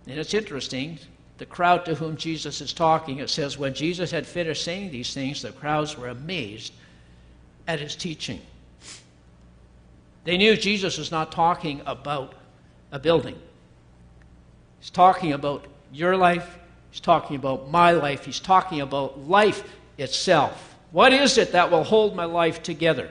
And 0.07 0.19
it's 0.19 0.35
interesting 0.35 0.99
the 1.38 1.47
crowd 1.47 1.85
to 1.87 1.94
whom 1.94 2.16
Jesus 2.16 2.61
is 2.61 2.73
talking, 2.73 3.18
it 3.18 3.29
says, 3.29 3.59
when 3.59 3.75
Jesus 3.75 4.11
had 4.11 4.27
finished 4.27 4.62
saying 4.62 4.90
these 4.90 5.12
things, 5.12 5.42
the 5.42 5.53
crowds 5.53 5.99
were 5.99 6.09
amazed 6.09 6.73
at 7.66 7.81
his 7.81 7.97
teaching. 7.97 8.40
They 10.25 10.37
knew 10.37 10.57
Jesus 10.57 10.97
was 10.97 11.11
not 11.11 11.33
talking 11.33 11.83
about 11.87 12.35
a 12.92 12.99
building, 12.99 13.37
he's 14.79 14.90
talking 14.90 15.33
about 15.33 15.66
your 15.92 16.16
life, 16.16 16.59
he's 16.90 17.01
talking 17.01 17.37
about 17.37 17.70
my 17.70 17.90
life, 17.90 18.25
he's 18.25 18.40
talking 18.40 18.81
about 18.81 19.29
life 19.29 19.64
itself. 19.99 20.77
What 20.92 21.12
is 21.12 21.38
it 21.38 21.53
that 21.53 21.70
will 21.70 21.83
hold 21.83 22.14
my 22.14 22.25
life 22.25 22.62
together, 22.62 23.11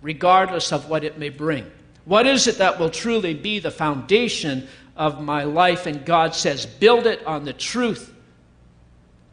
regardless 0.00 0.72
of 0.72 0.88
what 0.88 1.04
it 1.04 1.18
may 1.18 1.28
bring? 1.28 1.70
What 2.06 2.26
is 2.26 2.46
it 2.46 2.58
that 2.58 2.78
will 2.78 2.88
truly 2.88 3.34
be 3.34 3.58
the 3.58 3.70
foundation 3.70 4.68
of 4.96 5.22
my 5.22 5.44
life. 5.44 5.86
And 5.86 6.04
God 6.04 6.34
says, 6.34 6.66
build 6.66 7.06
it 7.06 7.24
on 7.26 7.44
the 7.44 7.52
truth 7.52 8.12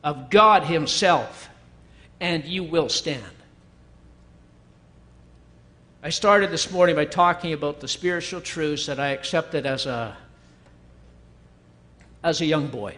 of 0.03 0.29
God 0.29 0.63
Himself, 0.63 1.49
and 2.19 2.43
you 2.43 2.63
will 2.63 2.89
stand. 2.89 3.23
I 6.05 6.09
started 6.09 6.51
this 6.51 6.69
morning 6.69 6.97
by 6.97 7.05
talking 7.05 7.53
about 7.53 7.79
the 7.79 7.87
spiritual 7.87 8.41
truths 8.41 8.87
that 8.87 8.99
I 8.99 9.09
accepted 9.09 9.65
as 9.65 9.85
a, 9.85 10.17
as 12.21 12.41
a 12.41 12.45
young 12.45 12.67
boy. 12.67 12.97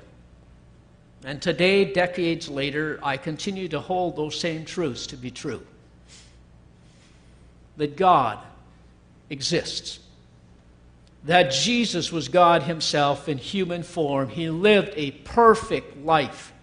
And 1.23 1.39
today, 1.39 1.86
decades 1.86 2.49
later, 2.49 2.99
I 3.04 3.17
continue 3.17 3.67
to 3.69 3.80
hold 3.80 4.15
those 4.15 4.39
same 4.39 4.65
truths 4.65 5.08
to 5.08 5.17
be 5.17 5.30
true. 5.30 5.62
That 7.78 7.95
God 7.95 8.39
exists 9.30 9.99
that 11.25 11.51
Jesus 11.51 12.11
was 12.11 12.27
God 12.27 12.63
Himself 12.63 13.27
in 13.27 13.38
human 13.38 13.83
form. 13.83 14.29
He 14.29 14.49
lived 14.49 14.93
a 14.95 15.11
perfect 15.11 15.97
life 16.05 16.53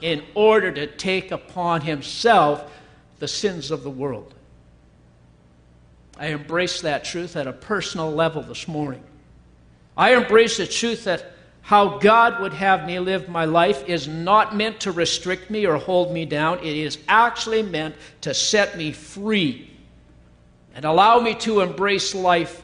in 0.00 0.22
order 0.34 0.72
to 0.72 0.86
take 0.86 1.30
upon 1.30 1.80
Himself 1.80 2.70
the 3.18 3.28
sins 3.28 3.70
of 3.70 3.82
the 3.82 3.90
world. 3.90 4.34
I 6.18 6.28
embrace 6.28 6.80
that 6.80 7.04
truth 7.04 7.36
at 7.36 7.46
a 7.46 7.52
personal 7.52 8.10
level 8.10 8.42
this 8.42 8.66
morning. 8.66 9.02
I 9.96 10.14
embrace 10.14 10.56
the 10.56 10.66
truth 10.66 11.04
that 11.04 11.32
how 11.62 11.98
God 11.98 12.40
would 12.40 12.52
have 12.54 12.86
me 12.86 12.98
live 12.98 13.28
my 13.28 13.44
life 13.44 13.88
is 13.88 14.06
not 14.06 14.54
meant 14.54 14.80
to 14.80 14.92
restrict 14.92 15.50
me 15.50 15.66
or 15.66 15.76
hold 15.76 16.12
me 16.12 16.24
down. 16.24 16.58
It 16.58 16.76
is 16.76 16.98
actually 17.08 17.62
meant 17.62 17.94
to 18.22 18.34
set 18.34 18.76
me 18.76 18.92
free 18.92 19.70
and 20.74 20.84
allow 20.84 21.20
me 21.20 21.34
to 21.36 21.60
embrace 21.60 22.14
life 22.14 22.62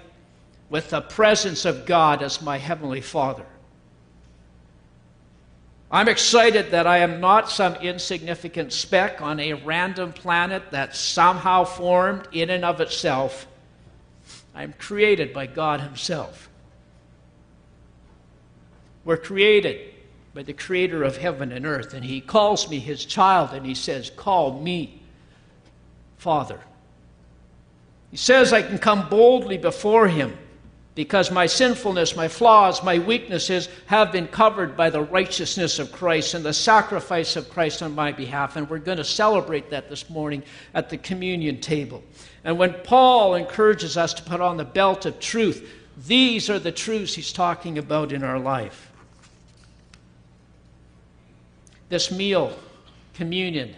with 0.72 0.88
the 0.88 1.02
presence 1.02 1.66
of 1.66 1.84
God 1.84 2.22
as 2.22 2.40
my 2.40 2.56
Heavenly 2.56 3.02
Father. 3.02 3.44
I'm 5.90 6.08
excited 6.08 6.70
that 6.70 6.86
I 6.86 7.00
am 7.00 7.20
not 7.20 7.50
some 7.50 7.74
insignificant 7.74 8.72
speck 8.72 9.20
on 9.20 9.38
a 9.38 9.52
random 9.52 10.14
planet 10.14 10.70
that 10.70 10.96
somehow 10.96 11.64
formed 11.64 12.26
in 12.32 12.48
and 12.48 12.64
of 12.64 12.80
itself. 12.80 13.46
I 14.54 14.62
am 14.62 14.72
created 14.72 15.34
by 15.34 15.46
God 15.46 15.82
Himself. 15.82 16.48
We're 19.04 19.18
created 19.18 19.92
by 20.32 20.42
the 20.42 20.54
Creator 20.54 21.02
of 21.02 21.18
heaven 21.18 21.52
and 21.52 21.66
earth, 21.66 21.92
and 21.92 22.02
He 22.02 22.22
calls 22.22 22.70
me 22.70 22.78
His 22.78 23.04
child, 23.04 23.50
and 23.52 23.66
He 23.66 23.74
says, 23.74 24.08
Call 24.08 24.58
me 24.58 25.02
Father. 26.16 26.60
He 28.10 28.16
says 28.16 28.54
I 28.54 28.62
can 28.62 28.78
come 28.78 29.10
boldly 29.10 29.58
before 29.58 30.08
Him 30.08 30.38
because 30.94 31.30
my 31.30 31.46
sinfulness, 31.46 32.16
my 32.16 32.28
flaws, 32.28 32.82
my 32.82 32.98
weaknesses 32.98 33.68
have 33.86 34.12
been 34.12 34.28
covered 34.28 34.76
by 34.76 34.90
the 34.90 35.02
righteousness 35.02 35.78
of 35.78 35.90
Christ 35.90 36.34
and 36.34 36.44
the 36.44 36.52
sacrifice 36.52 37.34
of 37.34 37.48
Christ 37.48 37.82
on 37.82 37.94
my 37.94 38.12
behalf. 38.12 38.56
And 38.56 38.68
we're 38.68 38.78
going 38.78 38.98
to 38.98 39.04
celebrate 39.04 39.70
that 39.70 39.88
this 39.88 40.10
morning 40.10 40.42
at 40.74 40.90
the 40.90 40.98
communion 40.98 41.60
table. 41.60 42.02
And 42.44 42.58
when 42.58 42.74
Paul 42.84 43.36
encourages 43.36 43.96
us 43.96 44.12
to 44.14 44.22
put 44.22 44.42
on 44.42 44.58
the 44.58 44.64
belt 44.64 45.06
of 45.06 45.18
truth, 45.18 45.66
these 46.06 46.50
are 46.50 46.58
the 46.58 46.72
truths 46.72 47.14
he's 47.14 47.32
talking 47.32 47.78
about 47.78 48.12
in 48.12 48.22
our 48.22 48.38
life. 48.38 48.90
This 51.88 52.10
meal, 52.10 52.58
communion, 53.14 53.74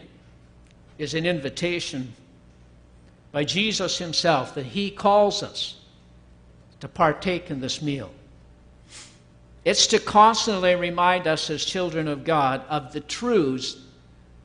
is 0.99 1.15
an 1.15 1.27
invitation 1.27 2.13
by 3.31 3.45
Jesus 3.45 3.99
himself 3.99 4.55
that 4.57 4.67
he 4.67 4.91
calls 4.91 5.45
us 5.45 5.77
to 6.85 6.89
partake 6.89 7.51
in 7.51 7.63
this 7.63 7.81
meal. 7.81 8.11
It's 9.65 9.87
to 9.87 9.99
constantly 9.99 10.75
remind 10.75 11.27
us 11.27 11.49
as 11.49 11.65
children 11.65 12.07
of 12.09 12.25
God 12.25 12.63
of 12.69 12.93
the 12.93 13.01
truths 13.01 13.79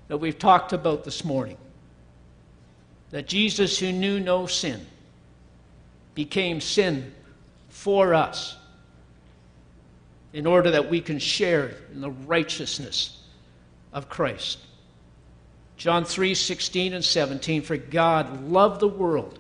that 0.08 0.20
we've 0.20 0.40
talked 0.40 0.72
about 0.72 1.04
this 1.04 1.26
morning. 1.26 1.58
That 3.10 3.28
Jesus, 3.28 3.78
who 3.78 3.92
knew 3.92 4.22
no 4.22 4.46
sin, 4.48 4.86
became 6.16 6.62
sin 6.62 7.14
for 7.68 8.14
us 8.14 8.56
in 10.32 10.48
order 10.48 10.72
that 10.72 10.90
we 10.90 11.02
can 11.02 11.20
share 11.20 11.74
in 11.92 12.00
the 12.00 12.12
righteousness 12.12 13.22
of 13.92 14.08
Christ. 14.08 14.60
John 15.76 16.06
3 16.06 16.34
16 16.34 16.94
and 16.94 17.04
17 17.04 17.64
For 17.64 17.76
God 17.76 18.50
loved 18.50 18.80
the 18.80 18.88
world 18.88 19.40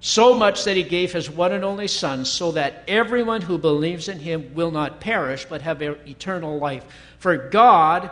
so 0.00 0.34
much 0.34 0.64
that 0.64 0.76
he 0.76 0.82
gave 0.82 1.12
his 1.12 1.30
one 1.30 1.52
and 1.52 1.64
only 1.64 1.86
Son, 1.86 2.24
so 2.24 2.52
that 2.52 2.82
everyone 2.88 3.42
who 3.42 3.58
believes 3.58 4.08
in 4.08 4.18
him 4.18 4.54
will 4.54 4.70
not 4.70 5.00
perish, 5.00 5.44
but 5.44 5.60
have 5.60 5.82
eternal 5.82 6.58
life. 6.58 6.84
For 7.18 7.36
God 7.36 8.10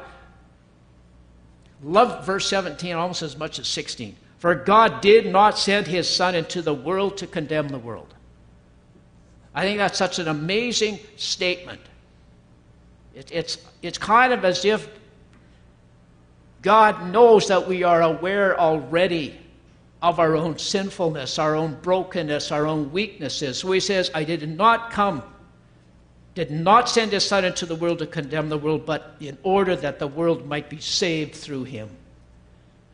loved 1.83 2.27
verse 2.27 2.47
17 2.49 2.95
almost 2.95 3.23
as 3.23 3.37
much 3.39 3.59
as 3.59 3.67
16. 3.69 4.15
For 4.39 4.55
God 4.55 5.01
did 5.01 5.27
not 5.27 5.59
send 5.59 5.87
his 5.87 6.09
Son 6.09 6.35
into 6.35 6.61
the 6.61 6.75
world 6.75 7.17
to 7.19 7.27
condemn 7.27 7.69
the 7.69 7.79
world. 7.79 8.15
I 9.55 9.63
think 9.63 9.79
that's 9.79 9.99
such 9.99 10.19
an 10.19 10.29
amazing 10.29 11.01
statement. 11.17 11.81
It, 13.15 13.33
it's, 13.33 13.59
it's 13.83 13.99
kind 13.99 14.33
of 14.33 14.45
as 14.45 14.65
if 14.65 14.89
God 16.61 17.11
knows 17.11 17.49
that 17.49 17.67
we 17.67 17.83
are 17.83 18.03
aware 18.03 18.61
already 18.61 19.39
of 20.01 20.21
our 20.21 20.37
own 20.37 20.59
sinfulness, 20.59 21.39
our 21.39 21.57
own 21.57 21.75
brokenness, 21.83 22.53
our 22.53 22.67
own 22.67 22.93
weaknesses. 22.93 23.59
So 23.59 23.73
he 23.73 23.81
says, 23.81 24.11
I 24.15 24.25
did 24.25 24.49
not 24.49 24.91
come, 24.91 25.23
did 26.35 26.51
not 26.51 26.89
send 26.89 27.13
his 27.13 27.25
Son 27.25 27.45
into 27.45 27.67
the 27.67 27.75
world 27.75 27.99
to 27.99 28.07
condemn 28.07 28.49
the 28.49 28.59
world, 28.59 28.87
but 28.87 29.17
in 29.21 29.37
order 29.43 29.75
that 29.75 29.99
the 29.99 30.07
world 30.07 30.47
might 30.47 30.71
be 30.71 30.81
saved 30.81 31.35
through 31.35 31.65
him. 31.65 31.91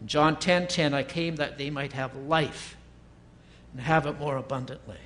In 0.00 0.06
John 0.06 0.38
10 0.38 0.68
10, 0.68 0.94
I 0.94 1.02
came 1.02 1.36
that 1.36 1.58
they 1.58 1.68
might 1.70 1.92
have 1.92 2.16
life 2.16 2.76
and 3.72 3.82
have 3.82 4.06
it 4.06 4.18
more 4.18 4.36
abundantly. 4.36 4.96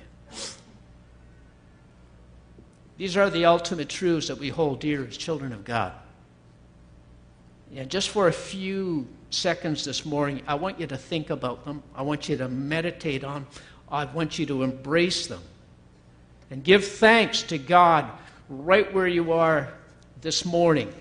These 2.97 3.15
are 3.15 3.29
the 3.29 3.45
ultimate 3.45 3.89
truths 3.89 4.27
that 4.27 4.37
we 4.37 4.49
hold 4.49 4.81
dear 4.81 5.05
as 5.05 5.15
children 5.17 5.53
of 5.53 5.63
God. 5.63 5.93
And 7.75 7.89
just 7.89 8.09
for 8.09 8.27
a 8.27 8.33
few 8.33 9.07
seconds 9.29 9.85
this 9.85 10.05
morning, 10.05 10.41
I 10.47 10.55
want 10.55 10.79
you 10.79 10.87
to 10.87 10.97
think 10.97 11.29
about 11.29 11.65
them. 11.65 11.83
I 11.95 12.01
want 12.01 12.29
you 12.29 12.37
to 12.37 12.47
meditate 12.47 13.23
on. 13.23 13.45
I 13.89 14.05
want 14.05 14.39
you 14.39 14.45
to 14.47 14.63
embrace 14.63 15.27
them. 15.27 15.41
And 16.51 16.63
give 16.63 16.85
thanks 16.85 17.43
to 17.43 17.57
God 17.57 18.09
right 18.49 18.91
where 18.93 19.07
you 19.07 19.31
are 19.31 19.71
this 20.21 20.45
morning. 20.45 20.93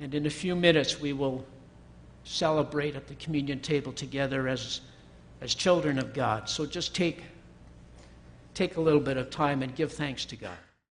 And 0.00 0.14
in 0.14 0.26
a 0.26 0.30
few 0.30 0.56
minutes, 0.56 1.00
we 1.00 1.12
will 1.12 1.44
celebrate 2.24 2.96
at 2.96 3.06
the 3.06 3.14
communion 3.16 3.60
table 3.60 3.92
together 3.92 4.48
as, 4.48 4.80
as 5.40 5.54
children 5.54 5.98
of 5.98 6.14
God. 6.14 6.48
So 6.48 6.66
just 6.66 6.94
take, 6.94 7.22
take 8.54 8.76
a 8.76 8.80
little 8.80 9.00
bit 9.00 9.16
of 9.16 9.30
time 9.30 9.62
and 9.62 9.74
give 9.74 9.92
thanks 9.92 10.24
to 10.26 10.36
God. 10.36 10.56